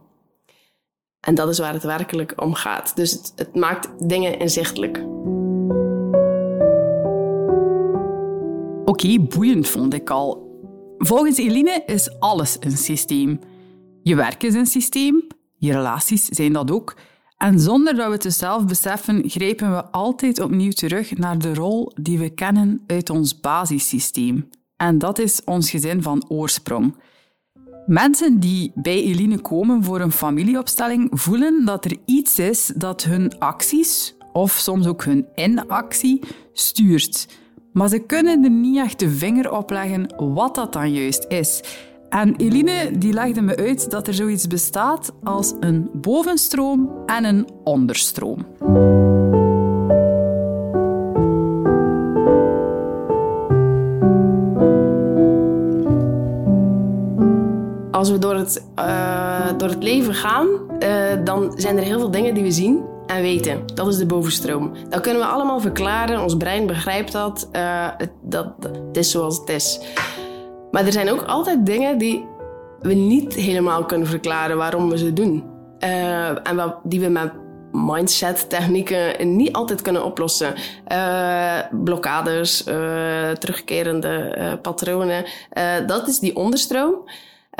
En 1.19 1.35
dat 1.35 1.49
is 1.49 1.59
waar 1.59 1.73
het 1.73 1.83
werkelijk 1.83 2.41
om 2.41 2.53
gaat. 2.53 2.95
Dus 2.95 3.11
het, 3.11 3.33
het 3.35 3.55
maakt 3.55 4.09
dingen 4.09 4.39
inzichtelijk. 4.39 4.97
Oké, 8.85 9.19
boeiend 9.19 9.67
vond 9.67 9.93
ik 9.93 10.09
al. 10.09 10.49
Volgens 10.97 11.37
Eline 11.37 11.83
is 11.85 12.19
alles 12.19 12.57
een 12.59 12.77
systeem. 12.77 13.39
Je 14.03 14.15
werk 14.15 14.43
is 14.43 14.53
een 14.53 14.65
systeem, 14.65 15.27
je 15.61 15.73
relaties 15.73 16.25
zijn 16.25 16.53
dat 16.53 16.71
ook. 16.71 16.95
En 17.37 17.59
zonder 17.59 17.95
dat 17.95 18.07
we 18.07 18.13
het 18.13 18.33
zelf 18.33 18.65
beseffen, 18.65 19.29
grijpen 19.29 19.71
we 19.71 19.85
altijd 19.85 20.39
opnieuw 20.39 20.71
terug 20.71 21.17
naar 21.17 21.39
de 21.39 21.53
rol 21.53 21.91
die 22.01 22.19
we 22.19 22.29
kennen 22.29 22.83
uit 22.87 23.09
ons 23.09 23.39
basissysteem. 23.39 24.49
En 24.77 24.97
dat 24.97 25.19
is 25.19 25.43
ons 25.43 25.69
gezin 25.69 26.01
van 26.01 26.25
oorsprong. 26.27 26.95
Mensen 27.85 28.39
die 28.39 28.71
bij 28.75 29.03
Eline 29.03 29.39
komen 29.39 29.83
voor 29.83 29.99
een 30.01 30.11
familieopstelling 30.11 31.09
voelen 31.11 31.65
dat 31.65 31.85
er 31.85 31.97
iets 32.05 32.39
is 32.39 32.71
dat 32.75 33.03
hun 33.03 33.39
acties, 33.39 34.15
of 34.33 34.51
soms 34.51 34.87
ook 34.87 35.03
hun 35.03 35.27
inactie, 35.35 36.23
stuurt. 36.53 37.27
Maar 37.73 37.89
ze 37.89 37.99
kunnen 37.99 38.43
er 38.43 38.49
niet 38.49 38.77
echt 38.77 38.99
de 38.99 39.09
vinger 39.09 39.51
op 39.51 39.69
leggen 39.69 40.13
wat 40.17 40.55
dat 40.55 40.73
dan 40.73 40.93
juist 40.93 41.25
is. 41.27 41.61
En 42.11 42.35
Eline 42.35 42.97
die 42.97 43.13
legde 43.13 43.41
me 43.41 43.55
uit 43.55 43.91
dat 43.91 44.07
er 44.07 44.13
zoiets 44.13 44.47
bestaat 44.47 45.11
als 45.23 45.53
een 45.59 45.89
bovenstroom 45.93 46.89
en 47.05 47.23
een 47.23 47.47
onderstroom. 47.63 48.45
Als 57.91 58.11
we 58.11 58.17
door 58.19 58.35
het, 58.35 58.65
uh, 58.79 59.47
door 59.57 59.69
het 59.69 59.83
leven 59.83 60.13
gaan, 60.13 60.47
uh, 60.79 60.89
dan 61.23 61.53
zijn 61.55 61.77
er 61.77 61.83
heel 61.83 61.99
veel 61.99 62.11
dingen 62.11 62.33
die 62.33 62.43
we 62.43 62.51
zien 62.51 62.81
en 63.07 63.21
weten. 63.21 63.61
Dat 63.73 63.87
is 63.87 63.97
de 63.97 64.05
bovenstroom. 64.05 64.71
Dat 64.89 65.01
kunnen 65.01 65.21
we 65.21 65.27
allemaal 65.27 65.59
verklaren. 65.59 66.21
Ons 66.21 66.37
brein 66.37 66.67
begrijpt 66.67 67.11
dat. 67.11 67.49
Het, 67.97 68.11
dat, 68.21 68.53
het 68.59 68.97
is 68.97 69.11
zoals 69.11 69.37
het 69.37 69.49
is. 69.49 69.79
Maar 70.71 70.85
er 70.85 70.91
zijn 70.91 71.09
ook 71.09 71.23
altijd 71.23 71.65
dingen 71.65 71.97
die 71.97 72.25
we 72.79 72.93
niet 72.93 73.33
helemaal 73.33 73.85
kunnen 73.85 74.07
verklaren 74.07 74.57
waarom 74.57 74.89
we 74.89 74.97
ze 74.97 75.13
doen. 75.13 75.43
Uh, 75.79 76.47
en 76.47 76.75
die 76.83 76.99
we 76.99 77.07
met 77.07 77.31
mindset-technieken 77.71 79.35
niet 79.35 79.53
altijd 79.53 79.81
kunnen 79.81 80.05
oplossen. 80.05 80.53
Uh, 80.91 81.59
blokkades, 81.83 82.67
uh, 82.67 83.31
terugkerende 83.31 84.59
patronen. 84.61 85.25
dat 85.87 86.07
is 86.07 86.19
die 86.19 86.35
onderstroom. 86.35 87.09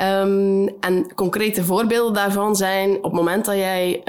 Um, 0.00 0.68
en 0.80 1.14
concrete 1.14 1.64
voorbeelden 1.64 2.14
daarvan 2.14 2.56
zijn 2.56 2.96
op 2.96 3.02
het 3.02 3.12
moment 3.12 3.44
dat 3.44 3.54
jij 3.54 4.02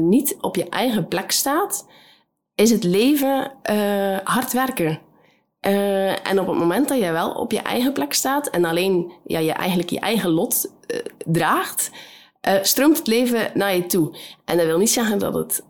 niet 0.00 0.36
op 0.40 0.56
je 0.56 0.68
eigen 0.68 1.08
plek 1.08 1.30
staat, 1.30 1.86
is 2.54 2.70
het 2.70 2.84
leven 2.84 3.52
hard 4.24 4.52
werken. 4.52 4.98
Uh, 5.66 6.28
en 6.28 6.40
op 6.40 6.46
het 6.46 6.58
moment 6.58 6.88
dat 6.88 6.98
jij 6.98 7.12
wel 7.12 7.30
op 7.30 7.52
je 7.52 7.60
eigen 7.60 7.92
plek 7.92 8.12
staat 8.12 8.48
en 8.48 8.64
alleen 8.64 9.12
ja, 9.24 9.38
je 9.38 9.52
eigenlijk 9.52 9.90
je 9.90 10.00
eigen 10.00 10.30
lot 10.30 10.70
uh, 10.86 11.00
draagt, 11.26 11.90
uh, 12.48 12.54
stroomt 12.62 12.98
het 12.98 13.06
leven 13.06 13.50
naar 13.54 13.74
je 13.74 13.86
toe. 13.86 14.16
En 14.44 14.56
dat 14.56 14.66
wil 14.66 14.78
niet 14.78 14.90
zeggen 14.90 15.18
dat 15.18 15.34
het 15.34 15.62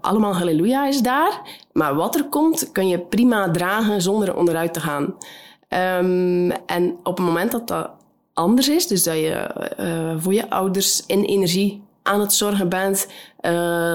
allemaal 0.00 0.36
halleluja 0.36 0.86
is 0.86 1.00
daar, 1.00 1.40
maar 1.72 1.94
wat 1.94 2.14
er 2.14 2.24
komt 2.24 2.72
kun 2.72 2.88
je 2.88 2.98
prima 2.98 3.50
dragen 3.50 4.02
zonder 4.02 4.36
onderuit 4.36 4.74
te 4.74 4.80
gaan. 4.80 5.02
Um, 6.02 6.50
en 6.50 6.96
op 7.02 7.16
het 7.16 7.26
moment 7.26 7.52
dat 7.52 7.68
dat 7.68 7.90
anders 8.32 8.68
is, 8.68 8.86
dus 8.86 9.02
dat 9.02 9.14
je 9.14 9.50
voor 10.18 10.34
je 10.34 10.50
ouders 10.50 11.06
in 11.06 11.24
energie 11.24 11.82
aan 12.02 12.20
het 12.20 12.32
zorgen 12.32 12.68
bent, 12.68 13.06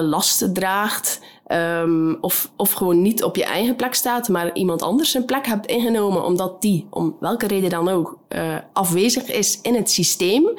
lasten 0.02 0.52
draagt, 0.52 1.20
Um, 1.52 2.18
of, 2.20 2.50
of 2.56 2.72
gewoon 2.72 3.02
niet 3.02 3.22
op 3.22 3.36
je 3.36 3.44
eigen 3.44 3.76
plek 3.76 3.94
staat, 3.94 4.28
maar 4.28 4.54
iemand 4.54 4.82
anders 4.82 5.10
zijn 5.10 5.24
plek 5.24 5.46
hebt 5.46 5.66
ingenomen, 5.66 6.24
omdat 6.24 6.62
die, 6.62 6.86
om 6.90 7.16
welke 7.20 7.46
reden 7.46 7.70
dan 7.70 7.88
ook, 7.88 8.18
uh, 8.28 8.56
afwezig 8.72 9.26
is 9.26 9.60
in 9.60 9.74
het 9.74 9.90
systeem. 9.90 10.50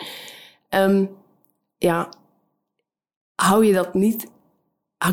Um, 0.69 1.09
ja, 1.77 2.09
hou 3.35 3.65
je 3.65 3.73
dat 3.73 3.93
niet. 3.93 4.27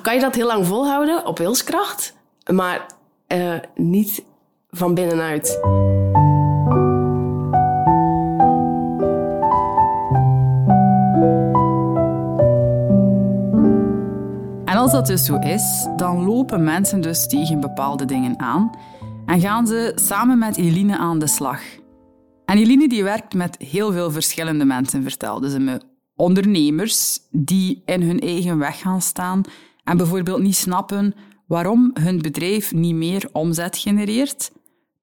Kan 0.03 0.15
je 0.15 0.21
dat 0.21 0.35
heel 0.35 0.47
lang 0.47 0.67
volhouden 0.67 1.27
op 1.27 1.39
wilskracht, 1.39 2.17
maar 2.53 2.87
uh, 3.29 3.59
niet 3.75 4.25
van 4.71 4.95
binnenuit. 4.95 5.61
Als 14.89 14.97
dat 14.97 15.17
dus 15.17 15.25
zo 15.25 15.37
is, 15.39 15.87
dan 15.97 16.25
lopen 16.25 16.65
mensen 16.65 17.01
dus 17.01 17.27
tegen 17.27 17.61
bepaalde 17.61 18.05
dingen 18.05 18.39
aan 18.41 18.71
en 19.27 19.41
gaan 19.41 19.67
ze 19.67 19.93
samen 19.95 20.39
met 20.39 20.57
Eline 20.57 20.99
aan 20.99 21.19
de 21.19 21.27
slag. 21.27 21.61
En 22.45 22.59
Eline 22.59 22.89
die 22.89 23.03
werkt 23.05 23.35
met 23.35 23.57
heel 23.59 23.93
veel 23.93 24.11
verschillende 24.11 24.65
mensen, 24.65 25.03
vertelde 25.03 25.51
ze 25.51 25.59
me. 25.59 25.81
Ondernemers 26.17 27.19
die 27.31 27.83
in 27.85 28.03
hun 28.03 28.21
eigen 28.21 28.59
weg 28.59 28.81
gaan 28.81 29.03
staan 29.03 29.43
en 29.85 29.97
bijvoorbeeld 29.97 30.43
niet 30.43 30.57
snappen 30.57 31.15
waarom 31.47 31.91
hun 32.01 32.23
bedrijf 32.23 32.73
niet 32.73 32.95
meer 32.95 33.29
omzet 33.33 33.77
genereert, 33.77 34.53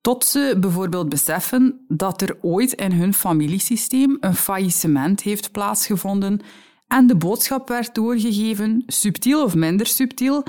tot 0.02 0.26
ze 0.26 0.58
bijvoorbeeld 0.60 1.10
beseffen 1.10 1.86
dat 1.88 2.22
er 2.22 2.38
ooit 2.42 2.74
in 2.74 2.92
hun 2.92 3.14
familiesysteem 3.14 4.18
een 4.20 4.36
faillissement 4.36 5.22
heeft 5.22 5.52
plaatsgevonden 5.52 6.42
en 6.88 7.08
de 7.08 7.16
boodschap 7.16 7.68
werd 7.68 7.96
doorgegeven, 7.96 8.84
subtiel 8.88 9.44
of 9.44 9.56
minder 9.56 9.88
subtiel, 9.88 10.44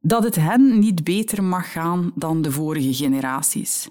dat 0.00 0.24
het 0.24 0.36
hen 0.36 0.78
niet 0.78 1.04
beter 1.04 1.42
mag 1.42 1.72
gaan 1.72 2.12
dan 2.14 2.42
de 2.42 2.52
vorige 2.52 2.94
generaties. 2.94 3.88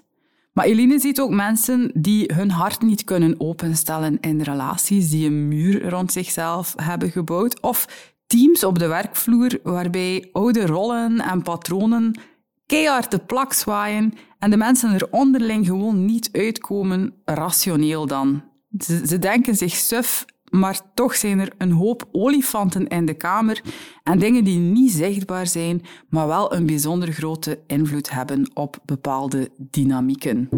Maar 0.52 0.64
Eline 0.64 0.98
ziet 0.98 1.20
ook 1.20 1.30
mensen 1.30 1.90
die 1.94 2.30
hun 2.34 2.50
hart 2.50 2.82
niet 2.82 3.04
kunnen 3.04 3.40
openstellen 3.40 4.20
in 4.20 4.40
relaties, 4.40 5.10
die 5.10 5.26
een 5.26 5.48
muur 5.48 5.88
rond 5.88 6.12
zichzelf 6.12 6.74
hebben 6.76 7.10
gebouwd, 7.10 7.60
of 7.60 8.10
teams 8.26 8.64
op 8.64 8.78
de 8.78 8.86
werkvloer 8.86 9.58
waarbij 9.62 10.28
oude 10.32 10.66
rollen 10.66 11.20
en 11.20 11.42
patronen 11.42 12.20
keihard 12.66 13.10
de 13.10 13.18
plak 13.18 13.52
zwaaien 13.52 14.12
en 14.38 14.50
de 14.50 14.56
mensen 14.56 14.92
er 14.92 15.08
onderling 15.10 15.66
gewoon 15.66 16.04
niet 16.04 16.28
uitkomen, 16.32 17.14
rationeel 17.24 18.06
dan. 18.06 18.42
Ze, 18.78 19.06
ze 19.06 19.18
denken 19.18 19.56
zich 19.56 19.74
suf 19.74 20.24
maar 20.52 20.80
toch 20.94 21.14
zijn 21.14 21.38
er 21.38 21.52
een 21.58 21.70
hoop 21.70 22.08
olifanten 22.12 22.86
in 22.88 23.06
de 23.06 23.14
kamer 23.14 23.60
en 24.02 24.18
dingen 24.18 24.44
die 24.44 24.58
niet 24.58 24.90
zichtbaar 24.90 25.46
zijn, 25.46 25.82
maar 26.08 26.26
wel 26.26 26.54
een 26.54 26.66
bijzonder 26.66 27.12
grote 27.12 27.58
invloed 27.66 28.10
hebben 28.10 28.50
op 28.54 28.78
bepaalde 28.84 29.48
dynamieken. 29.56 30.48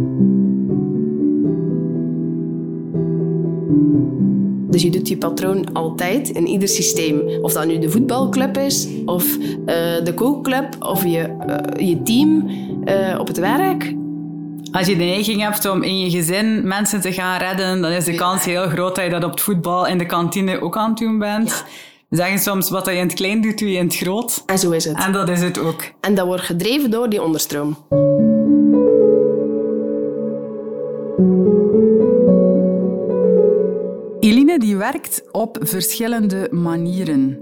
Dus 4.70 4.82
je 4.82 4.90
doet 4.90 5.08
je 5.08 5.18
patroon 5.18 5.72
altijd 5.72 6.28
in 6.28 6.46
ieder 6.46 6.68
systeem. 6.68 7.42
Of 7.42 7.52
dat 7.52 7.66
nu 7.66 7.78
de 7.78 7.90
voetbalclub 7.90 8.56
is, 8.56 8.88
of 9.04 9.36
uh, 9.36 9.44
de 10.04 10.12
kookclub, 10.14 10.76
of 10.78 11.04
je, 11.04 11.36
uh, 11.78 11.88
je 11.88 12.02
team 12.02 12.48
uh, 12.84 13.18
op 13.20 13.26
het 13.26 13.38
werk. 13.38 13.94
Als 14.74 14.86
je 14.86 14.96
de 14.96 15.04
neiging 15.04 15.42
hebt 15.42 15.70
om 15.70 15.82
in 15.82 15.98
je 15.98 16.10
gezin 16.10 16.68
mensen 16.68 17.00
te 17.00 17.12
gaan 17.12 17.38
redden, 17.38 17.80
dan 17.80 17.90
is 17.90 18.04
de 18.04 18.14
kans 18.14 18.44
heel 18.44 18.68
groot 18.68 18.94
dat 18.94 19.04
je 19.04 19.10
dat 19.10 19.24
op 19.24 19.30
het 19.30 19.40
voetbal 19.40 19.86
in 19.86 19.98
de 19.98 20.06
kantine 20.06 20.60
ook 20.60 20.76
aan 20.76 20.88
het 20.88 20.98
doen 20.98 21.18
bent. 21.18 21.64
We 22.08 22.16
zeggen 22.16 22.38
soms, 22.38 22.70
wat 22.70 22.86
je 22.86 22.92
in 22.92 23.06
het 23.06 23.14
klein 23.14 23.40
doet, 23.40 23.58
doe 23.58 23.70
je 23.70 23.78
in 23.78 23.84
het 23.84 23.96
groot. 23.96 24.42
En 24.46 24.58
zo 24.58 24.70
is 24.70 24.84
het. 24.84 24.96
En 24.96 25.12
dat 25.12 25.28
is 25.28 25.42
het 25.42 25.58
ook. 25.58 25.82
En 26.00 26.14
dat 26.14 26.26
wordt 26.26 26.42
gedreven 26.42 26.90
door 26.90 27.08
die 27.08 27.22
onderstroom. 27.22 27.76
Eline 34.20 34.58
die 34.58 34.76
werkt 34.76 35.22
op 35.32 35.58
verschillende 35.60 36.48
manieren. 36.50 37.40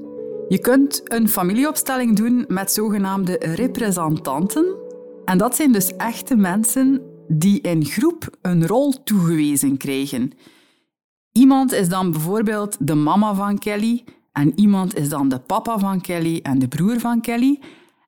Je 0.49 0.59
kunt 0.59 1.01
een 1.05 1.29
familieopstelling 1.29 2.17
doen 2.17 2.45
met 2.49 2.73
zogenaamde 2.73 3.37
representanten. 3.55 4.77
En 5.25 5.39
dat 5.39 5.57
zijn 5.57 5.73
dus 5.73 5.97
echte 5.97 6.37
mensen 6.37 7.12
die 7.29 7.61
in 7.61 7.85
groep 7.85 8.37
een 8.43 8.67
rol 8.67 9.03
toegewezen 9.03 9.77
krijgen. 9.77 10.33
Iemand 11.33 11.73
is 11.73 11.89
dan 11.89 12.11
bijvoorbeeld 12.11 12.77
de 12.81 12.95
mama 12.95 13.35
van 13.35 13.59
Kelly 13.59 14.05
en 14.33 14.59
iemand 14.59 14.97
is 14.97 15.09
dan 15.09 15.29
de 15.29 15.39
papa 15.39 15.79
van 15.79 16.01
Kelly 16.01 16.41
en 16.43 16.59
de 16.59 16.69
broer 16.69 17.01
van 17.01 17.21
Kelly. 17.21 17.61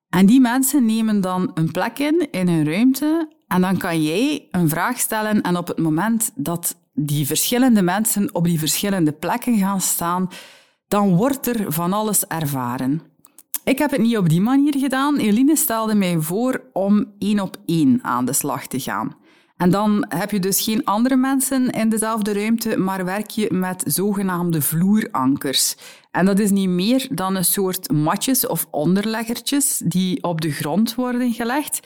En 0.08 0.26
die 0.26 0.40
mensen 0.40 0.84
nemen 0.86 1.20
dan 1.20 1.50
een 1.54 1.70
plek 1.70 1.98
in 1.98 2.28
in 2.30 2.48
een 2.48 2.64
ruimte 2.64 3.28
en 3.46 3.60
dan 3.60 3.76
kan 3.76 4.02
jij 4.02 4.48
een 4.50 4.68
vraag 4.68 4.98
stellen 4.98 5.42
en 5.42 5.56
op 5.56 5.68
het 5.68 5.78
moment 5.78 6.30
dat 6.34 6.76
die 6.92 7.26
verschillende 7.26 7.82
mensen 7.82 8.34
op 8.34 8.44
die 8.44 8.58
verschillende 8.58 9.12
plekken 9.12 9.58
gaan 9.58 9.80
staan, 9.80 10.28
dan 10.88 11.16
wordt 11.16 11.46
er 11.46 11.72
van 11.72 11.92
alles 11.92 12.26
ervaren. 12.26 13.13
Ik 13.64 13.78
heb 13.78 13.90
het 13.90 14.00
niet 14.00 14.16
op 14.16 14.28
die 14.28 14.40
manier 14.40 14.78
gedaan. 14.78 15.16
Eline 15.16 15.56
stelde 15.56 15.94
mij 15.94 16.18
voor 16.18 16.62
om 16.72 17.12
één 17.18 17.40
op 17.40 17.56
één 17.66 17.98
aan 18.02 18.24
de 18.24 18.32
slag 18.32 18.66
te 18.66 18.80
gaan. 18.80 19.16
En 19.56 19.70
dan 19.70 20.04
heb 20.08 20.30
je 20.30 20.38
dus 20.38 20.60
geen 20.60 20.84
andere 20.84 21.16
mensen 21.16 21.70
in 21.70 21.88
dezelfde 21.88 22.32
ruimte, 22.32 22.76
maar 22.76 23.04
werk 23.04 23.30
je 23.30 23.48
met 23.52 23.82
zogenaamde 23.86 24.62
vloerankers. 24.62 25.76
En 26.10 26.24
dat 26.24 26.38
is 26.38 26.50
niet 26.50 26.68
meer 26.68 27.08
dan 27.10 27.36
een 27.36 27.44
soort 27.44 27.92
matjes 27.92 28.46
of 28.46 28.66
onderleggertjes 28.70 29.82
die 29.84 30.22
op 30.22 30.40
de 30.40 30.50
grond 30.50 30.94
worden 30.94 31.32
gelegd. 31.32 31.80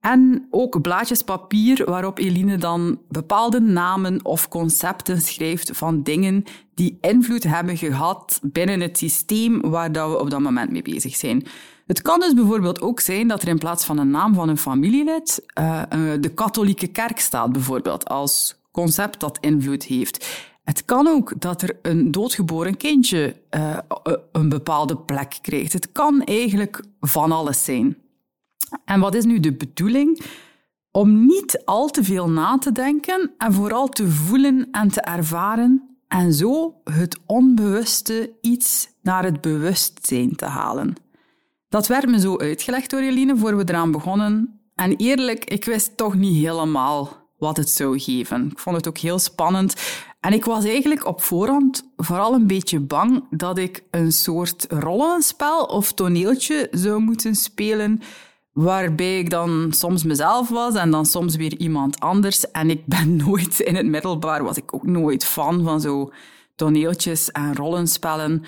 En 0.00 0.46
ook 0.50 0.80
blaadjes 0.82 1.22
papier 1.22 1.84
waarop 1.84 2.18
Eline 2.18 2.56
dan 2.56 3.00
bepaalde 3.08 3.60
namen 3.60 4.24
of 4.24 4.48
concepten 4.48 5.20
schrijft 5.20 5.76
van 5.76 6.02
dingen 6.02 6.44
die 6.74 6.98
invloed 7.00 7.42
hebben 7.42 7.76
gehad 7.76 8.40
binnen 8.42 8.80
het 8.80 8.98
systeem 8.98 9.60
waar 9.60 9.92
dat 9.92 10.10
we 10.10 10.18
op 10.18 10.30
dat 10.30 10.40
moment 10.40 10.70
mee 10.70 10.82
bezig 10.82 11.16
zijn. 11.16 11.46
Het 11.86 12.02
kan 12.02 12.20
dus 12.20 12.34
bijvoorbeeld 12.34 12.80
ook 12.80 13.00
zijn 13.00 13.28
dat 13.28 13.42
er 13.42 13.48
in 13.48 13.58
plaats 13.58 13.84
van 13.84 13.98
een 13.98 14.10
naam 14.10 14.34
van 14.34 14.48
een 14.48 14.58
familielid 14.58 15.44
uh, 15.58 15.82
de 16.20 16.32
katholieke 16.34 16.86
kerk 16.86 17.18
staat, 17.18 17.52
bijvoorbeeld, 17.52 18.08
als 18.08 18.60
concept 18.72 19.20
dat 19.20 19.38
invloed 19.40 19.84
heeft. 19.84 20.46
Het 20.64 20.84
kan 20.84 21.06
ook 21.06 21.40
dat 21.40 21.62
er 21.62 21.78
een 21.82 22.10
doodgeboren 22.10 22.76
kindje 22.76 23.36
uh, 23.50 23.78
een 24.32 24.48
bepaalde 24.48 24.96
plek 24.96 25.38
krijgt. 25.40 25.72
Het 25.72 25.92
kan 25.92 26.22
eigenlijk 26.22 26.84
van 27.00 27.32
alles 27.32 27.64
zijn. 27.64 27.96
En 28.84 29.00
wat 29.00 29.14
is 29.14 29.24
nu 29.24 29.40
de 29.40 29.52
bedoeling? 29.52 30.20
Om 30.90 31.26
niet 31.26 31.62
al 31.64 31.88
te 31.88 32.04
veel 32.04 32.30
na 32.30 32.58
te 32.58 32.72
denken 32.72 33.32
en 33.38 33.52
vooral 33.52 33.88
te 33.88 34.08
voelen 34.08 34.68
en 34.70 34.88
te 34.88 35.00
ervaren 35.00 35.96
en 36.08 36.32
zo 36.32 36.80
het 36.84 37.18
onbewuste 37.26 38.32
iets 38.40 38.88
naar 39.02 39.24
het 39.24 39.40
bewustzijn 39.40 40.36
te 40.36 40.44
halen. 40.44 40.94
Dat 41.68 41.86
werd 41.86 42.06
me 42.06 42.20
zo 42.20 42.38
uitgelegd 42.38 42.90
door 42.90 43.00
Eline 43.00 43.36
voor 43.36 43.56
we 43.56 43.64
eraan 43.66 43.90
begonnen. 43.90 44.60
En 44.74 44.96
eerlijk, 44.96 45.44
ik 45.44 45.64
wist 45.64 45.96
toch 45.96 46.14
niet 46.14 46.44
helemaal 46.44 47.26
wat 47.38 47.56
het 47.56 47.68
zou 47.68 47.98
geven. 47.98 48.50
Ik 48.50 48.58
vond 48.58 48.76
het 48.76 48.88
ook 48.88 48.98
heel 48.98 49.18
spannend. 49.18 49.74
En 50.20 50.32
ik 50.32 50.44
was 50.44 50.64
eigenlijk 50.64 51.06
op 51.06 51.22
voorhand 51.22 51.90
vooral 51.96 52.34
een 52.34 52.46
beetje 52.46 52.80
bang 52.80 53.24
dat 53.30 53.58
ik 53.58 53.84
een 53.90 54.12
soort 54.12 54.66
rollenspel 54.68 55.64
of 55.64 55.92
toneeltje 55.92 56.68
zou 56.70 57.00
moeten 57.00 57.34
spelen 57.34 58.00
waarbij 58.56 59.18
ik 59.18 59.30
dan 59.30 59.72
soms 59.72 60.04
mezelf 60.04 60.48
was 60.48 60.74
en 60.74 60.90
dan 60.90 61.06
soms 61.06 61.36
weer 61.36 61.56
iemand 61.56 62.00
anders. 62.00 62.50
En 62.50 62.70
ik 62.70 62.86
ben 62.86 63.16
nooit 63.26 63.60
in 63.60 63.74
het 63.76 63.86
middelbaar, 63.86 64.44
was 64.44 64.56
ik 64.56 64.74
ook 64.74 64.86
nooit 64.86 65.24
fan 65.24 65.64
van 65.64 65.80
zo 65.80 66.12
toneeltjes 66.54 67.30
en 67.30 67.54
rollenspellen. 67.54 68.42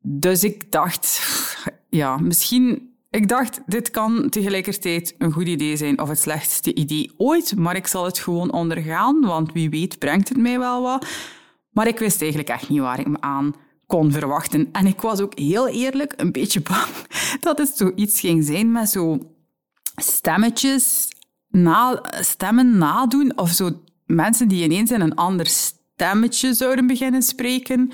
Dus 0.00 0.44
ik 0.44 0.70
dacht, 0.70 1.22
ja, 1.88 2.16
misschien... 2.16 2.90
Ik 3.10 3.28
dacht, 3.28 3.60
dit 3.66 3.90
kan 3.90 4.28
tegelijkertijd 4.28 5.14
een 5.18 5.32
goed 5.32 5.46
idee 5.46 5.76
zijn 5.76 6.00
of 6.00 6.08
het 6.08 6.20
slechtste 6.20 6.74
idee 6.74 7.10
ooit, 7.16 7.56
maar 7.56 7.76
ik 7.76 7.86
zal 7.86 8.04
het 8.04 8.18
gewoon 8.18 8.52
ondergaan, 8.52 9.20
want 9.20 9.52
wie 9.52 9.70
weet 9.70 9.98
brengt 9.98 10.28
het 10.28 10.38
mij 10.38 10.58
wel 10.58 10.82
wat. 10.82 11.06
Maar 11.70 11.86
ik 11.86 11.98
wist 11.98 12.20
eigenlijk 12.20 12.50
echt 12.50 12.68
niet 12.68 12.80
waar 12.80 13.00
ik 13.00 13.08
me 13.08 13.20
aan 13.20 13.54
kon 13.86 14.12
verwachten. 14.12 14.68
En 14.72 14.86
ik 14.86 15.00
was 15.00 15.20
ook 15.20 15.38
heel 15.38 15.68
eerlijk 15.68 16.14
een 16.16 16.32
beetje 16.32 16.60
bang 16.60 16.88
dat 17.40 17.58
het 17.58 17.76
zoiets 17.76 18.20
ging 18.20 18.44
zijn 18.44 18.72
met 18.72 18.90
zo 18.90 19.31
stemmetjes, 19.96 21.08
stemmen 22.20 22.78
nadoen 22.78 23.38
of 23.38 23.50
zo 23.50 23.70
mensen 24.06 24.48
die 24.48 24.64
ineens 24.64 24.90
in 24.90 25.00
een 25.00 25.14
ander 25.14 25.46
stemmetje 25.46 26.54
zouden 26.54 26.86
beginnen 26.86 27.22
spreken. 27.22 27.92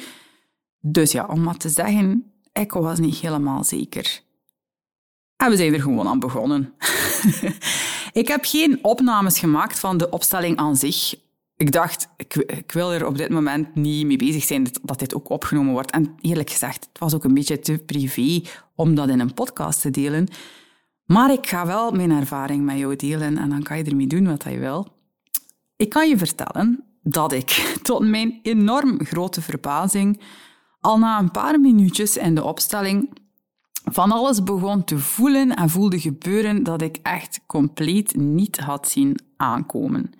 Dus 0.80 1.12
ja, 1.12 1.26
om 1.26 1.42
maar 1.42 1.56
te 1.56 1.68
zeggen, 1.68 2.32
ik 2.52 2.72
was 2.72 2.98
niet 2.98 3.16
helemaal 3.16 3.64
zeker. 3.64 4.20
En 5.36 5.50
we 5.50 5.56
zijn 5.56 5.74
er 5.74 5.80
gewoon 5.80 6.08
aan 6.08 6.18
begonnen. 6.18 6.74
ik 8.12 8.28
heb 8.28 8.44
geen 8.44 8.78
opnames 8.84 9.38
gemaakt 9.38 9.78
van 9.78 9.96
de 9.96 10.10
opstelling 10.10 10.56
aan 10.56 10.76
zich. 10.76 11.14
Ik 11.56 11.72
dacht, 11.72 12.08
ik, 12.16 12.34
ik, 12.34 12.72
wil 12.72 12.92
er 12.92 13.06
op 13.06 13.16
dit 13.16 13.28
moment 13.28 13.74
niet 13.74 14.06
mee 14.06 14.16
bezig 14.16 14.44
zijn 14.44 14.66
dat 14.82 14.98
dit 14.98 15.14
ook 15.14 15.28
opgenomen 15.28 15.72
wordt. 15.72 15.90
En 15.90 16.14
eerlijk 16.20 16.50
gezegd, 16.50 16.88
het 16.90 16.98
was 16.98 17.14
ook 17.14 17.24
een 17.24 17.34
beetje 17.34 17.58
te 17.58 17.78
privé 17.86 18.42
om 18.74 18.94
dat 18.94 19.08
in 19.08 19.20
een 19.20 19.34
podcast 19.34 19.80
te 19.80 19.90
delen. 19.90 20.28
Maar 21.08 21.32
ik 21.32 21.46
ga 21.46 21.66
wel 21.66 21.90
mijn 21.90 22.10
ervaring 22.10 22.64
met 22.64 22.78
jou 22.78 22.96
delen 22.96 23.38
en 23.38 23.48
dan 23.50 23.62
kan 23.62 23.78
je 23.78 23.84
ermee 23.84 24.06
doen 24.06 24.26
wat 24.26 24.42
je 24.42 24.58
wil. 24.58 24.86
Ik 25.76 25.88
kan 25.88 26.08
je 26.08 26.18
vertellen 26.18 26.84
dat 27.02 27.32
ik, 27.32 27.50
tot 27.82 28.08
mijn 28.08 28.38
enorm 28.42 29.04
grote 29.04 29.42
verbazing, 29.42 30.20
al 30.80 30.98
na 30.98 31.18
een 31.18 31.30
paar 31.30 31.60
minuutjes 31.60 32.16
in 32.16 32.34
de 32.34 32.44
opstelling 32.44 33.10
van 33.84 34.12
alles 34.12 34.42
begon 34.42 34.84
te 34.84 34.98
voelen 34.98 35.56
en 35.56 35.70
voelde 35.70 36.00
gebeuren 36.00 36.62
dat 36.62 36.82
ik 36.82 36.98
echt 37.02 37.40
compleet 37.46 38.16
niet 38.16 38.58
had 38.58 38.88
zien 38.88 39.18
aankomen. 39.36 40.12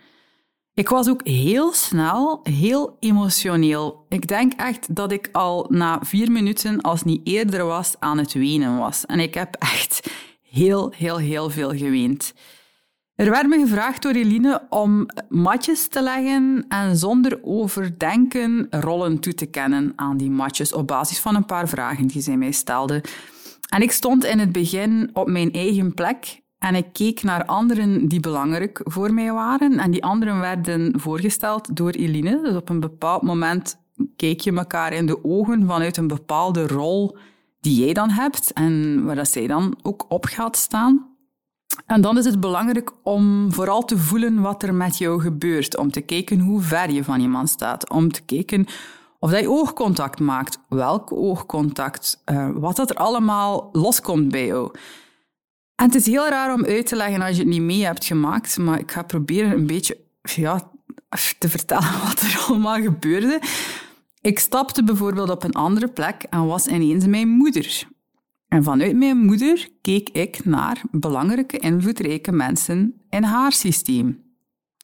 Ik 0.75 0.89
was 0.89 1.09
ook 1.09 1.27
heel 1.27 1.73
snel, 1.73 2.41
heel 2.43 2.97
emotioneel. 3.01 4.07
Ik 4.09 4.29
denk 4.29 4.53
echt 4.53 4.95
dat 4.95 5.13
ik 5.13 5.29
al 5.33 5.67
na 5.69 5.99
vier 6.03 6.31
minuten, 6.33 6.81
als 6.81 7.03
niet 7.03 7.21
eerder 7.25 7.65
was, 7.65 7.95
aan 7.99 8.19
het 8.19 8.33
wenen 8.33 8.79
was. 8.79 9.07
En 9.07 9.21
ik 9.21 9.35
heb 9.35 9.55
echt 9.55 10.11
heel, 10.51 10.93
heel, 10.97 11.19
heel 11.19 11.51
veel 11.51 11.71
geweend. 11.71 12.35
Er 13.15 13.31
werd 13.31 13.49
me 13.49 13.59
gevraagd 13.59 14.03
door 14.03 14.13
Eline 14.13 14.63
om 14.69 15.07
matjes 15.29 15.89
te 15.89 16.03
leggen 16.03 16.65
en 16.69 16.97
zonder 16.97 17.39
overdenken 17.43 18.67
rollen 18.71 19.19
toe 19.19 19.35
te 19.35 19.47
kennen 19.47 19.93
aan 19.97 20.17
die 20.17 20.31
matjes 20.31 20.73
op 20.73 20.87
basis 20.87 21.19
van 21.19 21.35
een 21.35 21.45
paar 21.45 21.69
vragen 21.69 22.07
die 22.07 22.23
zij 22.23 22.37
mij 22.37 22.53
stelde. 22.53 23.05
En 23.69 23.83
ik 23.83 23.91
stond 23.91 24.25
in 24.25 24.39
het 24.39 24.53
begin 24.53 25.11
op 25.13 25.29
mijn 25.29 25.53
eigen 25.53 25.95
plek 25.95 26.41
en 26.59 26.75
ik 26.75 26.93
keek 26.93 27.23
naar 27.23 27.45
anderen 27.45 28.09
die 28.09 28.21
belangrijk 28.21 28.81
voor 28.85 29.15
mij 29.15 29.33
waren. 29.33 29.79
En 29.79 29.91
die 29.91 30.05
anderen 30.05 30.41
werden 30.41 31.01
voorgesteld 31.01 31.77
door 31.77 31.91
Eline. 31.91 32.41
Dus 32.43 32.57
op 32.57 32.69
een 32.69 32.81
bepaald 32.81 33.23
moment 33.23 33.77
keek 34.17 34.41
je 34.41 34.53
elkaar 34.53 34.93
in 34.93 35.07
de 35.07 35.25
ogen 35.25 35.67
vanuit 35.67 35.97
een 35.97 36.09
bepaalde 36.09 36.67
rol 36.67 37.17
die 37.61 37.85
jij 37.85 37.93
dan 37.93 38.11
hebt 38.11 38.53
en 38.53 39.05
waar 39.05 39.17
dat 39.17 39.29
zij 39.29 39.47
dan 39.47 39.79
ook 39.83 40.07
op 40.09 40.25
gaat 40.25 40.57
staan. 40.57 41.17
En 41.87 42.01
dan 42.01 42.19
is 42.19 42.25
het 42.25 42.41
belangrijk 42.41 42.93
om 43.03 43.53
vooral 43.53 43.85
te 43.85 43.99
voelen 43.99 44.41
wat 44.41 44.63
er 44.63 44.75
met 44.75 44.99
jou 44.99 45.21
gebeurt, 45.21 45.77
om 45.77 45.91
te 45.91 46.01
kijken 46.01 46.41
hoe 46.41 46.61
ver 46.61 46.91
je 46.91 47.05
van 47.05 47.21
iemand 47.21 47.49
staat, 47.49 47.91
om 47.91 48.13
te 48.13 48.23
kijken 48.23 48.67
of 49.19 49.31
dat 49.31 49.41
je 49.41 49.51
oogcontact 49.51 50.21
maakt, 50.21 50.59
welk 50.69 51.13
oogcontact, 51.13 52.23
uh, 52.27 52.49
wat 52.55 52.77
dat 52.77 52.91
er 52.91 52.97
allemaal 52.97 53.69
loskomt 53.73 54.29
bij 54.31 54.47
jou. 54.47 54.71
En 55.75 55.87
het 55.87 55.95
is 55.95 56.07
heel 56.07 56.29
raar 56.29 56.55
om 56.55 56.65
uit 56.65 56.87
te 56.87 56.97
leggen 56.97 57.23
als 57.23 57.37
je 57.37 57.43
het 57.43 57.51
niet 57.51 57.61
mee 57.63 57.85
hebt 57.85 58.05
gemaakt, 58.05 58.59
maar 58.59 58.79
ik 58.79 58.91
ga 58.91 59.03
proberen 59.03 59.51
een 59.51 59.67
beetje 59.67 59.99
ja, 60.23 60.71
te 61.39 61.49
vertellen 61.49 62.01
wat 62.07 62.21
er 62.21 62.45
allemaal 62.49 62.81
gebeurde. 62.83 63.41
Ik 64.29 64.39
stapte 64.39 64.85
bijvoorbeeld 64.85 65.31
op 65.31 65.45
een 65.45 65.53
andere 65.53 65.89
plek 65.89 66.23
en 66.31 66.47
was 66.47 66.67
ineens 66.67 67.07
mijn 67.07 67.29
moeder. 67.29 67.89
En 68.49 68.63
vanuit 68.63 68.97
mijn 68.97 69.17
moeder 69.17 69.69
keek 69.83 70.09
ik 70.09 70.45
naar 70.45 70.83
belangrijke, 70.91 71.59
invloedrijke 71.59 72.33
mensen 72.33 73.03
in 73.11 73.23
haar 73.23 73.53
systeem. 73.53 74.23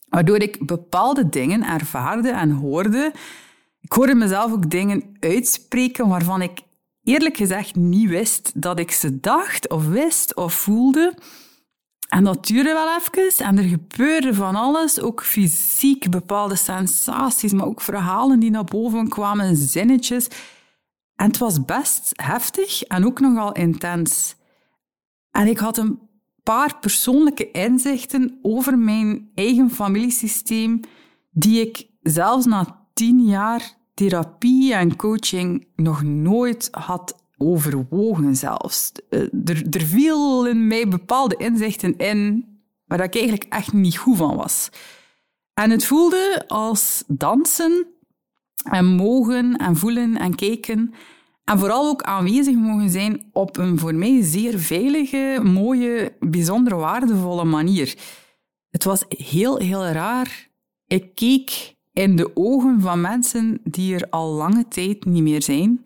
Waardoor 0.09 0.37
ik 0.37 0.67
bepaalde 0.67 1.29
dingen 1.29 1.63
ervaarde 1.63 2.31
en 2.31 2.51
hoorde. 2.51 3.13
Ik 3.81 3.93
hoorde 3.93 4.15
mezelf 4.15 4.53
ook 4.53 4.71
dingen 4.71 5.17
uitspreken 5.21 6.09
waarvan 6.09 6.43
ik 6.43 6.61
eerlijk 7.03 7.37
gezegd 7.37 7.75
niet 7.75 8.09
wist 8.09 8.63
dat 8.63 8.79
ik 8.79 8.91
ze 8.91 9.21
dacht 9.21 9.69
of 9.69 9.89
wist 9.89 10.35
of 10.37 10.55
voelde. 10.55 11.15
En 12.15 12.25
dat 12.25 12.47
duurde 12.47 12.73
wel 12.73 12.97
even 12.97 13.47
en 13.47 13.59
er 13.59 13.65
gebeurde 13.65 14.35
van 14.35 14.55
alles, 14.55 15.01
ook 15.01 15.25
fysiek 15.25 16.11
bepaalde 16.11 16.57
sensaties, 16.57 17.53
maar 17.53 17.67
ook 17.67 17.81
verhalen 17.81 18.41
die 18.41 18.51
naar 18.51 18.65
boven 18.65 19.09
kwamen, 19.09 19.57
zinnetjes. 19.57 20.29
En 21.17 21.27
het 21.27 21.39
was 21.39 21.65
best 21.65 22.13
heftig 22.23 22.83
en 22.83 23.07
ook 23.07 23.21
nogal 23.21 23.53
intens. 23.53 24.37
En 25.31 25.47
ik 25.47 25.59
had 25.59 25.79
een 25.79 25.99
paar 26.43 26.79
persoonlijke 26.79 27.51
inzichten 27.51 28.39
over 28.43 28.79
mijn 28.79 29.31
eigen 29.35 29.71
familiesysteem, 29.71 30.81
die 31.31 31.61
ik 31.61 31.89
zelfs 32.03 32.47
na 32.47 32.87
tien 32.93 33.25
jaar 33.25 33.73
therapie 33.95 34.75
en 34.75 34.97
coaching 34.97 35.67
nog 35.77 36.03
nooit 36.03 36.69
had 36.71 37.24
overwogen 37.45 38.37
zelfs. 38.37 38.93
Eh, 39.11 39.21
er, 39.21 39.67
er 39.71 39.83
vielen 39.87 40.67
mij 40.67 40.89
bepaalde 40.89 41.37
inzichten 41.37 41.97
in 41.97 42.49
waar 42.85 43.03
ik 43.03 43.15
eigenlijk 43.15 43.45
echt 43.49 43.73
niet 43.73 43.97
goed 43.97 44.17
van 44.17 44.37
was. 44.37 44.69
En 45.55 45.71
het 45.71 45.85
voelde 45.85 46.45
als 46.47 47.05
dansen 47.07 47.87
en 48.71 48.87
mogen 48.87 49.57
en 49.57 49.77
voelen 49.77 50.17
en 50.17 50.35
kijken. 50.35 50.95
En 51.45 51.59
vooral 51.59 51.89
ook 51.89 52.03
aanwezig 52.03 52.55
mogen 52.55 52.91
zijn 52.91 53.29
op 53.33 53.57
een 53.57 53.79
voor 53.79 53.95
mij 53.95 54.23
zeer 54.23 54.59
veilige, 54.59 55.41
mooie, 55.43 56.17
bijzonder 56.21 56.77
waardevolle 56.77 57.45
manier. 57.45 57.97
Het 58.71 58.85
was 58.85 59.05
heel, 59.09 59.57
heel 59.57 59.87
raar. 59.87 60.49
Ik 60.87 61.15
keek 61.15 61.75
in 61.93 62.17
de 62.17 62.37
ogen 62.37 62.81
van 62.81 63.01
mensen 63.01 63.61
die 63.65 63.95
er 63.95 64.07
al 64.11 64.33
lange 64.33 64.69
tijd 64.69 65.05
niet 65.05 65.23
meer 65.23 65.43
zijn. 65.43 65.83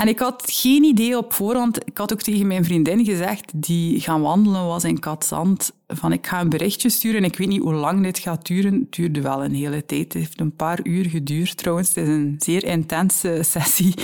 En 0.00 0.08
ik 0.08 0.18
had 0.18 0.42
geen 0.46 0.84
idee 0.84 1.16
op 1.16 1.32
voorhand. 1.32 1.86
Ik 1.86 1.98
had 1.98 2.12
ook 2.12 2.22
tegen 2.22 2.46
mijn 2.46 2.64
vriendin 2.64 3.04
gezegd, 3.04 3.52
die 3.54 4.00
gaan 4.00 4.20
wandelen 4.20 4.66
was 4.66 4.84
in 4.84 4.98
Katzand, 4.98 5.72
van 5.86 6.12
ik 6.12 6.26
ga 6.26 6.40
een 6.40 6.48
berichtje 6.48 6.88
sturen. 6.88 7.24
Ik 7.24 7.36
weet 7.36 7.48
niet 7.48 7.62
hoe 7.62 7.72
lang 7.72 8.02
dit 8.02 8.18
gaat 8.18 8.46
duren. 8.46 8.74
Het 8.74 8.92
duurde 8.92 9.20
wel 9.20 9.44
een 9.44 9.54
hele 9.54 9.86
tijd. 9.86 10.02
Het 10.02 10.12
heeft 10.12 10.40
een 10.40 10.56
paar 10.56 10.80
uur 10.82 11.04
geduurd 11.04 11.56
trouwens. 11.56 11.88
Het 11.88 11.96
is 11.96 12.08
een 12.08 12.34
zeer 12.38 12.64
intense 12.64 13.40
sessie. 13.52 13.94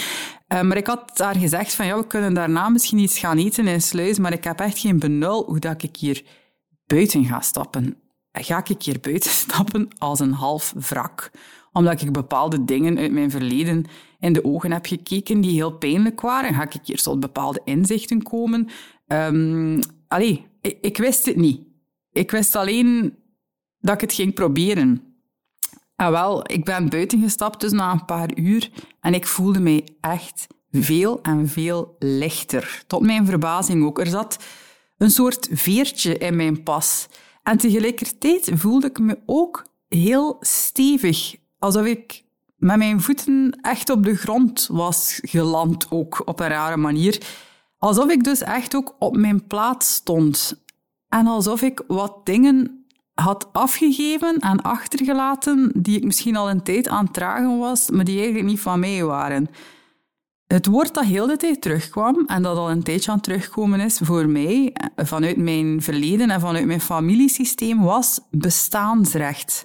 Uh, 0.49 0.61
maar 0.61 0.77
ik 0.77 0.87
had 0.87 1.17
daar 1.17 1.37
gezegd 1.37 1.75
van, 1.75 1.87
ja, 1.87 1.97
we 1.97 2.07
kunnen 2.07 2.35
daarna 2.35 2.69
misschien 2.69 2.99
iets 2.99 3.19
gaan 3.19 3.39
eten 3.39 3.67
in 3.67 3.83
Sluis, 3.83 4.19
maar 4.19 4.33
ik 4.33 4.45
heb 4.45 4.61
echt 4.61 4.79
geen 4.79 4.99
benul 4.99 5.45
hoe 5.45 5.59
dat 5.59 5.83
ik 5.83 5.97
hier 5.97 6.23
buiten 6.87 7.25
ga 7.25 7.41
stappen. 7.41 7.97
Ga 8.33 8.65
ik 8.65 8.79
keer 8.79 9.01
buiten 9.01 9.31
stappen 9.45 9.89
als 9.99 10.21
een 10.21 10.33
half 10.33 10.75
wrak, 10.77 11.31
omdat 11.73 12.03
ik 12.03 12.13
bepaalde 12.13 12.65
dingen 12.65 12.99
uit 12.99 13.13
mijn 13.13 13.31
verleden 13.31 13.85
in 14.21 14.33
de 14.33 14.45
ogen 14.45 14.73
heb 14.73 14.87
gekeken 14.87 15.41
die 15.41 15.53
heel 15.53 15.73
pijnlijk 15.73 16.21
waren. 16.21 16.55
Ga 16.55 16.63
ik 16.63 16.81
keer 16.83 17.03
tot 17.03 17.21
bepaalde 17.21 17.61
inzichten 17.65 18.23
komen. 18.23 18.69
Um, 19.07 19.81
allee, 20.09 20.47
ik, 20.61 20.79
ik 20.81 20.97
wist 20.97 21.27
het 21.27 21.37
niet. 21.37 21.61
Ik 22.13 22.31
wist 22.31 22.57
alleen 22.57 23.15
dat 23.79 23.95
ik 23.95 24.01
het 24.01 24.13
ging 24.13 24.35
proberen. 24.35 25.03
En 25.97 26.11
wel, 26.11 26.51
ik 26.53 26.65
ben 26.65 26.89
buiten 26.89 27.23
gestapt 27.23 27.61
dus 27.61 27.73
na 27.73 27.93
een 27.93 28.05
paar 28.05 28.39
uur 28.39 28.71
en 29.01 29.15
ik 29.15 29.27
voelde 29.27 29.61
mij 29.61 29.85
echt 30.01 30.47
veel 30.71 31.23
en 31.23 31.49
veel 31.49 31.97
lichter. 31.99 32.83
Tot 32.87 33.01
mijn 33.01 33.27
verbazing 33.27 33.85
ook. 33.85 34.01
Er 34.01 34.07
zat 34.07 34.45
een 34.97 35.11
soort 35.11 35.49
veertje 35.53 36.19
in 36.19 36.37
mijn 36.37 36.63
pas. 36.63 37.09
En 37.43 37.59
tegelijkertijd 37.59 38.51
voelde 38.55 38.87
ik 38.87 38.99
me 38.99 39.19
ook 39.27 39.67
heel 39.89 40.37
stevig. 40.41 41.37
Alsof 41.61 41.85
ik 41.85 42.25
met 42.57 42.77
mijn 42.77 43.01
voeten 43.01 43.59
echt 43.61 43.91
op 43.91 44.05
de 44.05 44.17
grond 44.17 44.69
was 44.71 45.19
geland, 45.23 45.87
ook 45.91 46.23
op 46.25 46.41
een 46.41 46.49
rare 46.49 46.77
manier. 46.77 47.23
Alsof 47.79 48.11
ik 48.11 48.25
dus 48.25 48.41
echt 48.43 48.75
ook 48.75 48.95
op 48.99 49.17
mijn 49.17 49.47
plaats 49.47 49.95
stond. 49.95 50.63
En 51.09 51.27
alsof 51.27 51.63
ik 51.63 51.83
wat 51.87 52.27
dingen 52.27 52.85
had 53.15 53.49
afgegeven 53.53 54.39
en 54.39 54.63
achtergelaten 54.63 55.73
die 55.75 55.97
ik 55.97 56.05
misschien 56.05 56.37
al 56.37 56.51
een 56.51 56.63
tijd 56.63 56.89
aan 56.89 57.05
het 57.05 57.15
dragen 57.15 57.59
was, 57.59 57.91
maar 57.91 58.05
die 58.05 58.17
eigenlijk 58.17 58.47
niet 58.47 58.61
van 58.61 58.81
mij 58.81 59.05
waren. 59.05 59.49
Het 60.47 60.67
woord 60.67 60.95
dat 60.95 61.05
heel 61.05 61.27
de 61.27 61.37
tijd 61.37 61.61
terugkwam 61.61 62.25
en 62.27 62.43
dat 62.43 62.57
al 62.57 62.71
een 62.71 62.83
tijdje 62.83 63.11
aan 63.11 63.17
het 63.17 63.25
terugkomen 63.25 63.81
is 63.81 63.99
voor 64.03 64.29
mij, 64.29 64.73
vanuit 64.97 65.37
mijn 65.37 65.83
verleden 65.83 66.31
en 66.31 66.41
vanuit 66.41 66.67
mijn 66.67 66.81
familiesysteem, 66.81 67.83
was 67.83 68.21
bestaansrecht. 68.31 69.65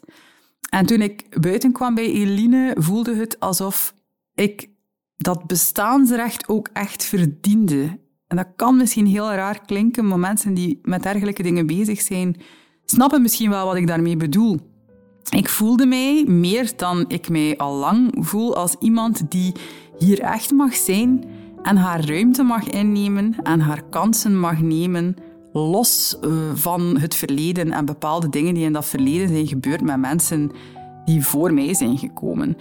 En 0.69 0.85
toen 0.85 1.01
ik 1.01 1.41
buiten 1.41 1.71
kwam 1.71 1.95
bij 1.95 2.11
Eline, 2.11 2.75
voelde 2.79 3.15
het 3.15 3.39
alsof 3.39 3.95
ik 4.33 4.69
dat 5.15 5.47
bestaansrecht 5.47 6.47
ook 6.47 6.69
echt 6.73 7.03
verdiende. 7.03 7.99
En 8.27 8.37
dat 8.37 8.47
kan 8.55 8.77
misschien 8.77 9.05
heel 9.05 9.31
raar 9.31 9.65
klinken, 9.65 10.07
maar 10.07 10.19
mensen 10.19 10.53
die 10.53 10.79
met 10.81 11.03
dergelijke 11.03 11.43
dingen 11.43 11.65
bezig 11.65 12.01
zijn, 12.01 12.35
snappen 12.85 13.21
misschien 13.21 13.49
wel 13.49 13.65
wat 13.65 13.75
ik 13.75 13.87
daarmee 13.87 14.17
bedoel. 14.17 14.59
Ik 15.29 15.49
voelde 15.49 15.85
mij 15.85 16.23
meer 16.27 16.71
dan 16.75 17.05
ik 17.07 17.29
mij 17.29 17.57
al 17.57 17.75
lang 17.75 18.15
voel 18.19 18.55
als 18.55 18.75
iemand 18.79 19.31
die 19.31 19.53
hier 19.99 20.19
echt 20.19 20.51
mag 20.51 20.75
zijn 20.75 21.23
en 21.61 21.77
haar 21.77 22.05
ruimte 22.05 22.43
mag 22.43 22.69
innemen 22.69 23.35
en 23.43 23.59
haar 23.59 23.83
kansen 23.89 24.39
mag 24.39 24.59
nemen, 24.61 25.15
los 25.59 26.17
uh, 26.21 26.31
van 26.53 26.97
het 26.97 27.15
verleden 27.15 27.71
en 27.71 27.85
bepaalde 27.85 28.29
dingen 28.29 28.53
die 28.53 28.65
in 28.65 28.73
dat 28.73 28.85
verleden 28.85 29.27
zijn 29.27 29.47
gebeurd 29.47 29.81
met 29.81 29.97
mensen 29.97 30.51
die 31.05 31.25
voor 31.25 31.53
mij 31.53 31.73
zijn 31.73 31.97
gekomen. 31.97 32.57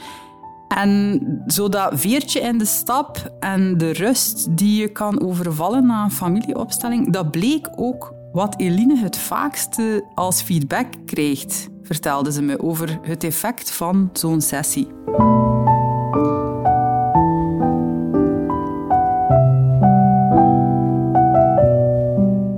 En 0.69 1.21
zo 1.47 1.69
dat 1.69 1.91
veertje 1.95 2.41
in 2.41 2.59
de 2.59 2.65
stap 2.65 3.37
en 3.41 3.79
de 3.79 3.91
rust 3.91 4.57
die 4.57 4.81
je 4.81 4.89
kan 4.89 5.23
overvallen 5.23 5.87
na 5.87 6.05
een 6.05 6.11
familieopstelling, 6.11 7.13
dat 7.13 7.31
bleek 7.31 7.69
ook 7.77 8.15
wat 8.33 8.55
Eline 8.59 8.97
het 8.97 9.19
vaakste 9.19 10.05
als 10.15 10.43
feedback 10.43 10.87
krijgt, 11.07 11.69
vertelde 11.83 12.33
ze 12.33 12.43
me 12.43 12.63
over 12.63 12.99
het 13.03 13.25
effect 13.25 13.71
van 13.71 14.11
zo'n 14.13 14.41
sessie. 14.41 14.87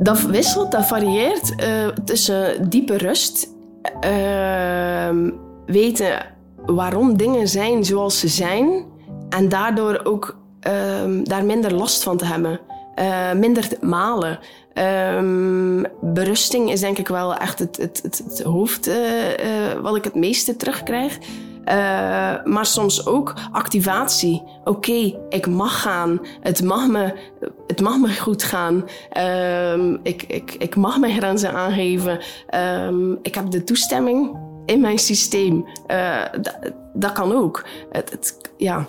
Dat 0.07 0.21
wisselt, 0.21 0.73
dat 0.73 0.87
varieert 0.87 1.55
uh, 1.57 1.89
tussen 2.05 2.69
diepe 2.71 2.97
rust, 2.97 3.49
uh, 4.05 5.33
weten 5.67 6.27
waarom 6.67 7.17
dingen 7.17 7.49
zijn 7.49 7.85
zoals 7.85 8.19
ze 8.19 8.29
zijn 8.29 8.85
en 9.29 9.49
daardoor 9.49 10.01
ook 10.05 10.37
uh, 10.69 10.73
daar 11.23 11.45
minder 11.45 11.75
last 11.75 12.03
van 12.03 12.17
te 12.17 12.25
hebben. 12.25 12.61
Uh, 13.01 13.33
minder 13.33 13.69
malen. 13.81 14.39
Um, 15.19 15.87
berusting 16.01 16.71
is 16.71 16.81
denk 16.81 16.99
ik 16.99 17.09
wel 17.09 17.35
echt 17.35 17.59
het, 17.59 17.77
het, 17.77 18.01
het, 18.03 18.23
het 18.29 18.43
hoofd 18.43 18.89
uh, 18.89 18.95
wat 19.83 19.97
ik 19.97 20.05
het 20.05 20.15
meeste 20.15 20.57
terugkrijg. 20.57 21.19
Maar 22.45 22.67
soms 22.67 23.07
ook 23.07 23.35
activatie. 23.53 24.43
Oké, 24.65 25.15
ik 25.29 25.47
mag 25.47 25.83
gaan. 25.83 26.21
Het 26.41 26.63
mag 26.63 26.89
me, 26.89 27.15
het 27.67 27.81
mag 27.81 27.99
me 27.99 28.19
goed 28.19 28.43
gaan. 28.43 28.85
Um, 29.75 30.01
ik, 30.03 30.23
ik, 30.23 30.55
ik 30.59 30.77
mag 30.77 30.99
mijn 30.99 31.17
grenzen 31.17 31.53
aangeven. 31.53 32.19
Um, 32.55 33.19
ik 33.23 33.35
heb 33.35 33.51
de 33.51 33.65
toestemming 33.65 34.37
in 34.67 34.81
mijn 34.81 34.99
systeem. 34.99 35.67
dat 36.93 37.13
kan 37.13 37.33
ook. 37.33 37.65
Het, 37.91 38.37
ja. 38.57 38.87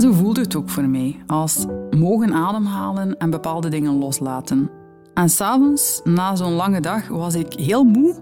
En 0.00 0.06
zo 0.06 0.12
voelde 0.12 0.40
het 0.40 0.56
ook 0.56 0.68
voor 0.68 0.88
mij, 0.88 1.16
als 1.26 1.66
mogen 1.90 2.32
ademhalen 2.32 3.16
en 3.16 3.30
bepaalde 3.30 3.68
dingen 3.68 3.98
loslaten. 3.98 4.70
En 5.14 5.28
s'avonds, 5.28 6.00
na 6.04 6.36
zo'n 6.36 6.52
lange 6.52 6.80
dag, 6.80 7.08
was 7.08 7.34
ik 7.34 7.52
heel 7.52 7.84
moe. 7.84 8.14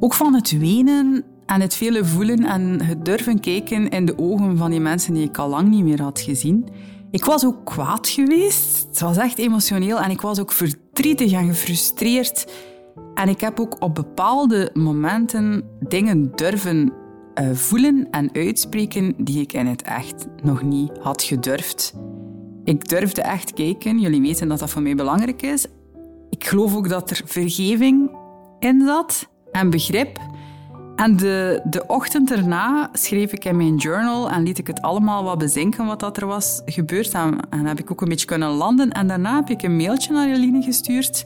Ook 0.00 0.14
van 0.14 0.34
het 0.34 0.58
wenen 0.58 1.24
en 1.46 1.60
het 1.60 1.74
vele 1.74 2.04
voelen 2.04 2.44
en 2.44 2.82
het 2.82 3.04
durven 3.04 3.40
kijken 3.40 3.88
in 3.88 4.04
de 4.04 4.18
ogen 4.18 4.56
van 4.56 4.70
die 4.70 4.80
mensen 4.80 5.14
die 5.14 5.28
ik 5.28 5.38
al 5.38 5.48
lang 5.48 5.68
niet 5.68 5.84
meer 5.84 6.02
had 6.02 6.20
gezien. 6.20 6.68
Ik 7.10 7.24
was 7.24 7.44
ook 7.44 7.64
kwaad 7.64 8.08
geweest. 8.08 8.86
Het 8.88 9.00
was 9.00 9.16
echt 9.16 9.38
emotioneel 9.38 10.00
en 10.00 10.10
ik 10.10 10.20
was 10.20 10.40
ook 10.40 10.52
verdrietig 10.52 11.32
en 11.32 11.46
gefrustreerd. 11.46 12.52
En 13.14 13.28
ik 13.28 13.40
heb 13.40 13.60
ook 13.60 13.76
op 13.78 13.94
bepaalde 13.94 14.70
momenten 14.74 15.64
dingen 15.88 16.30
durven 16.34 16.92
uh, 17.40 17.50
voelen 17.52 18.08
en 18.10 18.30
uitspreken 18.32 19.14
die 19.16 19.40
ik 19.40 19.52
in 19.52 19.66
het 19.66 19.82
echt 19.82 20.26
nog 20.42 20.62
niet 20.62 20.90
had 21.00 21.22
gedurfd. 21.22 21.94
Ik 22.64 22.88
durfde 22.88 23.22
echt 23.22 23.52
kijken, 23.52 24.00
jullie 24.00 24.20
weten 24.20 24.48
dat 24.48 24.58
dat 24.58 24.70
voor 24.70 24.82
mij 24.82 24.94
belangrijk 24.94 25.42
is. 25.42 25.66
Ik 26.30 26.46
geloof 26.46 26.76
ook 26.76 26.88
dat 26.88 27.10
er 27.10 27.20
vergeving 27.24 28.10
in 28.58 28.82
zat 28.86 29.28
en 29.52 29.70
begrip. 29.70 30.18
En 30.96 31.16
de, 31.16 31.60
de 31.64 31.86
ochtend 31.86 32.32
erna 32.32 32.90
schreef 32.92 33.32
ik 33.32 33.44
in 33.44 33.56
mijn 33.56 33.76
journal 33.76 34.30
en 34.30 34.42
liet 34.42 34.58
ik 34.58 34.66
het 34.66 34.82
allemaal 34.82 35.24
wat 35.24 35.38
bezinken 35.38 35.86
wat 35.86 36.00
dat 36.00 36.16
er 36.16 36.26
was 36.26 36.62
gebeurd. 36.64 37.12
En, 37.12 37.38
en 37.50 37.66
heb 37.66 37.78
ik 37.78 37.90
ook 37.90 38.00
een 38.00 38.08
beetje 38.08 38.26
kunnen 38.26 38.50
landen. 38.50 38.90
En 38.90 39.06
daarna 39.06 39.34
heb 39.34 39.50
ik 39.50 39.62
een 39.62 39.76
mailtje 39.76 40.12
naar 40.12 40.28
Eline 40.28 40.62
gestuurd. 40.62 41.24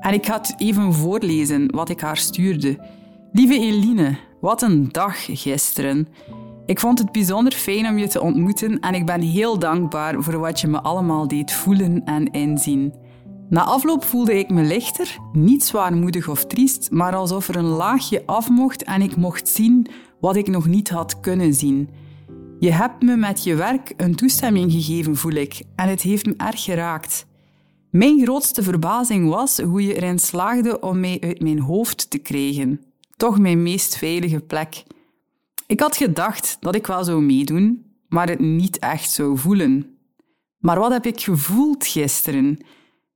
En 0.00 0.12
ik 0.12 0.26
ga 0.26 0.36
het 0.36 0.54
even 0.56 0.92
voorlezen 0.92 1.70
wat 1.70 1.88
ik 1.88 2.00
haar 2.00 2.16
stuurde. 2.16 2.78
Lieve 3.32 3.58
Eline, 3.58 4.16
wat 4.42 4.62
een 4.62 4.88
dag 4.92 5.24
gisteren. 5.24 6.08
Ik 6.66 6.80
vond 6.80 6.98
het 6.98 7.12
bijzonder 7.12 7.52
fijn 7.52 7.86
om 7.86 7.98
je 7.98 8.08
te 8.08 8.20
ontmoeten 8.20 8.80
en 8.80 8.94
ik 8.94 9.06
ben 9.06 9.20
heel 9.20 9.58
dankbaar 9.58 10.22
voor 10.22 10.38
wat 10.38 10.60
je 10.60 10.66
me 10.66 10.80
allemaal 10.80 11.28
deed 11.28 11.52
voelen 11.52 12.04
en 12.04 12.30
inzien. 12.30 12.94
Na 13.48 13.64
afloop 13.64 14.04
voelde 14.04 14.38
ik 14.38 14.50
me 14.50 14.62
lichter, 14.62 15.18
niet 15.32 15.64
zwaarmoedig 15.64 16.28
of 16.28 16.46
triest, 16.46 16.90
maar 16.90 17.14
alsof 17.14 17.48
er 17.48 17.56
een 17.56 17.64
laagje 17.64 18.22
af 18.26 18.48
mocht 18.48 18.84
en 18.84 19.02
ik 19.02 19.16
mocht 19.16 19.48
zien 19.48 19.86
wat 20.20 20.36
ik 20.36 20.48
nog 20.48 20.66
niet 20.66 20.88
had 20.88 21.20
kunnen 21.20 21.54
zien. 21.54 21.88
Je 22.58 22.72
hebt 22.72 23.02
me 23.02 23.16
met 23.16 23.44
je 23.44 23.54
werk 23.54 23.94
een 23.96 24.14
toestemming 24.14 24.72
gegeven, 24.72 25.16
voel 25.16 25.32
ik, 25.32 25.62
en 25.76 25.88
het 25.88 26.02
heeft 26.02 26.26
me 26.26 26.34
erg 26.36 26.62
geraakt. 26.62 27.26
Mijn 27.90 28.22
grootste 28.22 28.62
verbazing 28.62 29.28
was 29.28 29.58
hoe 29.58 29.86
je 29.86 29.94
erin 29.94 30.18
slaagde 30.18 30.80
om 30.80 31.00
mij 31.00 31.20
uit 31.20 31.42
mijn 31.42 31.60
hoofd 31.60 32.10
te 32.10 32.18
krijgen 32.18 32.80
toch 33.22 33.38
mijn 33.38 33.62
meest 33.62 33.96
veilige 33.96 34.40
plek. 34.40 34.82
Ik 35.66 35.80
had 35.80 35.96
gedacht 35.96 36.56
dat 36.60 36.74
ik 36.74 36.86
wel 36.86 37.04
zou 37.04 37.22
meedoen, 37.22 37.84
maar 38.08 38.28
het 38.28 38.40
niet 38.40 38.78
echt 38.78 39.10
zou 39.10 39.38
voelen. 39.38 39.96
Maar 40.58 40.78
wat 40.78 40.92
heb 40.92 41.06
ik 41.06 41.20
gevoeld 41.20 41.86
gisteren? 41.86 42.58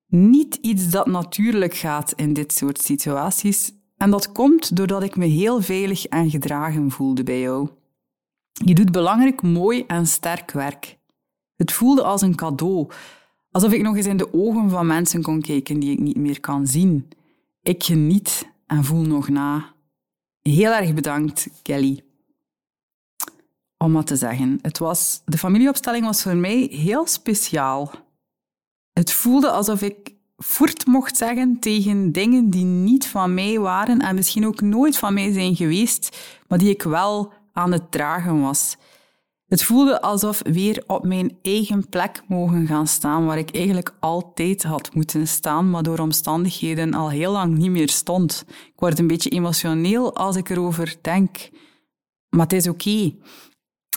Niet 0.07 0.55
iets 0.55 0.91
dat 0.91 1.07
natuurlijk 1.07 1.75
gaat 1.75 2.13
in 2.13 2.33
dit 2.33 2.53
soort 2.53 2.81
situaties. 2.81 3.73
En 3.97 4.11
dat 4.11 4.33
komt 4.33 4.77
doordat 4.77 5.03
ik 5.03 5.17
me 5.17 5.25
heel 5.25 5.63
veilig 5.63 6.07
en 6.07 6.31
gedragen 6.31 6.91
voelde 6.91 7.23
bij 7.23 7.41
jou. 7.41 7.69
Je 8.53 8.75
doet 8.75 8.93
belangrijk, 8.93 9.43
mooi 9.43 9.85
en 9.87 10.07
sterk 10.07 10.51
werk. 10.51 10.99
Het 11.57 11.73
voelde 11.73 12.03
als 12.03 12.23
een 12.23 12.35
cadeau, 12.35 12.91
alsof 13.51 13.73
ik 13.73 13.83
nog 13.83 13.97
eens 13.97 14.07
in 14.07 14.17
de 14.17 14.33
ogen 14.35 14.71
van 14.71 14.87
mensen 14.87 15.23
kon 15.23 15.41
kijken 15.41 15.81
die 15.81 15.93
ik 15.93 16.01
niet 16.01 16.17
meer 16.17 16.41
kan 16.41 16.67
zien. 16.67 17.09
Ik 17.63 17.85
geniet 17.85 18.53
en 18.67 18.85
voel 18.85 19.03
nog 19.03 19.29
na. 19.29 19.75
Heel 20.47 20.73
erg 20.73 20.95
bedankt, 20.95 21.49
Kelly. 21.63 22.05
Om 23.77 23.93
wat 23.93 24.07
te 24.07 24.17
zeggen, 24.17 24.59
het 24.63 24.79
was, 24.79 25.23
de 25.25 25.39
familieopstelling 25.39 26.05
was 26.05 26.23
voor 26.23 26.37
mij 26.37 26.69
heel 26.71 27.07
speciaal. 27.07 27.91
Het 28.93 29.13
voelde 29.13 29.51
alsof 29.51 29.83
ik 29.83 30.15
voort 30.37 30.87
mocht 30.87 31.17
zeggen 31.17 31.59
tegen 31.61 32.13
dingen 32.13 32.51
die 32.51 32.65
niet 32.65 33.07
van 33.07 33.35
mij 33.35 33.59
waren 33.59 34.01
en 34.01 34.15
misschien 34.15 34.47
ook 34.47 34.61
nooit 34.61 34.97
van 34.97 35.15
mij 35.15 35.33
zijn 35.33 35.57
geweest, 35.57 36.17
maar 36.49 36.59
die 36.59 36.71
ik 36.71 36.83
wel 36.83 37.33
aan 37.53 37.73
het 37.73 37.91
dragen 37.91 38.41
was. 38.41 38.77
Het 39.47 39.63
voelde 39.63 40.01
alsof 40.01 40.43
weer 40.45 40.85
op 40.87 41.05
mijn 41.05 41.39
eigen 41.43 41.89
plek 41.89 42.23
mogen 42.29 42.67
gaan 42.67 42.87
staan, 42.87 43.27
waar 43.27 43.39
ik 43.39 43.51
eigenlijk 43.51 43.95
altijd 44.01 44.63
had 44.63 44.95
moeten 44.95 45.29
staan, 45.29 45.71
maar 45.71 45.83
door 45.83 45.99
omstandigheden 45.99 46.95
al 46.95 47.11
heel 47.11 47.33
lang 47.33 47.57
niet 47.57 47.71
meer 47.71 47.89
stond. 47.89 48.45
Ik 48.49 48.73
word 48.77 48.99
een 48.99 49.07
beetje 49.07 49.31
emotioneel 49.31 50.17
als 50.17 50.37
ik 50.37 50.49
erover 50.49 50.97
denk, 51.01 51.51
maar 52.29 52.47
het 52.47 52.53
is 52.53 52.69
oké. 52.69 53.15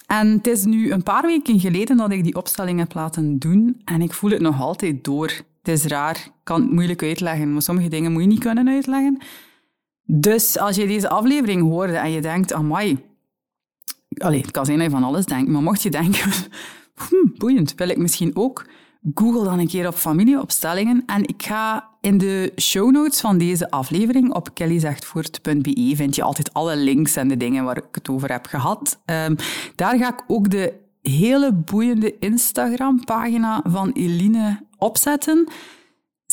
En 0.08 0.28
het 0.28 0.48
is 0.48 0.66
nu 0.66 0.92
een 0.92 1.04
paar 1.04 1.26
weken 1.26 1.60
geleden 1.60 1.98
dat 1.98 2.12
ik 2.12 2.24
die 2.24 2.36
opstelling 2.36 2.80
heb 2.80 2.94
laten 2.94 3.40
doen 3.40 3.82
en 3.86 4.02
ik 4.02 4.14
voel 4.14 4.32
het 4.32 4.42
nog 4.42 4.62
altijd 4.62 5.04
door. 5.04 5.32
Het 5.62 5.68
is 5.68 5.86
raar, 5.86 6.16
ik 6.16 6.32
kan 6.44 6.62
het 6.62 6.72
moeilijk 6.72 7.04
uitleggen, 7.04 7.54
maar 7.54 7.62
sommige 7.62 7.90
dingen 7.90 8.12
moet 8.12 8.22
je 8.22 8.28
niet 8.28 8.40
kunnen 8.40 8.68
uitleggen. 8.68 9.22
Dus 10.04 10.58
als 10.58 10.76
je 10.76 10.88
deze 10.88 11.10
aflevering 11.10 11.62
hoorde 11.62 11.98
en 11.98 12.12
je 12.12 12.22
denkt, 12.22 12.54
amai, 12.54 13.09
Allee, 14.18 14.52
kan 14.52 14.66
zijn 14.66 14.78
dat 14.78 14.88
je 14.88 14.94
van 14.94 15.04
alles 15.04 15.26
denkt, 15.26 15.50
maar 15.50 15.62
mocht 15.62 15.82
je 15.82 15.90
denken, 15.90 16.32
hm, 17.10 17.38
boeiend, 17.38 17.74
wil 17.76 17.90
ik 17.90 17.98
misschien 17.98 18.36
ook, 18.36 18.66
google 19.14 19.44
dan 19.44 19.60
een 19.60 19.68
keer 19.68 19.88
op 19.88 19.96
familieopstellingen 19.96 21.04
en 21.06 21.28
ik 21.28 21.44
ga 21.44 21.90
in 22.02 22.18
de 22.18 22.52
show 22.62 22.92
notes 22.92 23.20
van 23.20 23.38
deze 23.38 23.72
aflevering 23.72 24.34
op 24.34 24.54
kellyzegtvoort.be 24.54 25.92
vind 25.96 26.16
je 26.16 26.24
altijd 26.24 26.54
alle 26.54 26.76
links 26.76 27.16
en 27.16 27.28
de 27.28 27.38
dingen 27.38 27.64
waar 27.64 27.78
ik 27.78 27.84
het 27.92 28.10
over 28.10 28.32
heb 28.32 28.46
gehad. 28.46 29.00
Um, 29.06 29.36
daar 29.76 29.98
ga 29.98 30.08
ik 30.08 30.24
ook 30.28 30.50
de 30.50 30.74
hele 31.02 31.54
boeiende 31.54 32.20
Instagram-pagina 32.20 33.64
van 33.68 33.92
Eline 33.92 34.66
opzetten. 34.78 35.48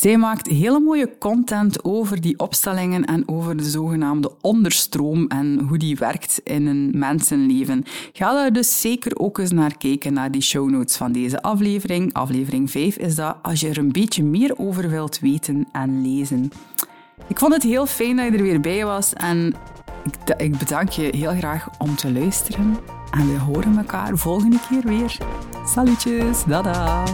Zij 0.01 0.17
maakt 0.17 0.47
hele 0.47 0.81
mooie 0.81 1.19
content 1.19 1.85
over 1.85 2.21
die 2.21 2.39
opstellingen 2.39 3.05
en 3.05 3.29
over 3.29 3.57
de 3.57 3.65
zogenaamde 3.65 4.33
onderstroom 4.41 5.27
en 5.27 5.59
hoe 5.69 5.79
die 5.79 5.97
werkt 5.97 6.41
in 6.45 6.67
een 6.67 6.91
mensenleven. 6.95 7.85
Ga 8.13 8.33
daar 8.33 8.53
dus 8.53 8.81
zeker 8.81 9.19
ook 9.19 9.39
eens 9.39 9.51
naar 9.51 9.77
kijken, 9.77 10.13
naar 10.13 10.31
die 10.31 10.43
show 10.43 10.71
notes 10.71 10.97
van 10.97 11.13
deze 11.13 11.43
aflevering. 11.43 12.13
Aflevering 12.13 12.71
5 12.71 12.97
is 12.97 13.15
dat 13.15 13.37
als 13.43 13.61
je 13.61 13.69
er 13.69 13.79
een 13.79 13.93
beetje 13.93 14.23
meer 14.23 14.59
over 14.59 14.91
wilt 14.91 15.19
weten 15.19 15.69
en 15.73 16.03
lezen. 16.03 16.51
Ik 17.29 17.39
vond 17.39 17.53
het 17.53 17.63
heel 17.63 17.87
fijn 17.87 18.17
dat 18.17 18.25
je 18.25 18.33
er 18.33 18.43
weer 18.43 18.61
bij 18.61 18.85
was 18.85 19.13
en 19.13 19.55
ik, 20.05 20.35
ik 20.37 20.59
bedank 20.59 20.89
je 20.89 21.17
heel 21.17 21.35
graag 21.37 21.69
om 21.79 21.97
te 21.97 22.13
luisteren. 22.13 22.77
En 23.11 23.33
we 23.33 23.39
horen 23.39 23.77
elkaar 23.77 24.17
volgende 24.19 24.59
keer 24.69 24.83
weer. 24.83 25.19
Salutjes, 25.65 26.45
dada! 26.45 27.05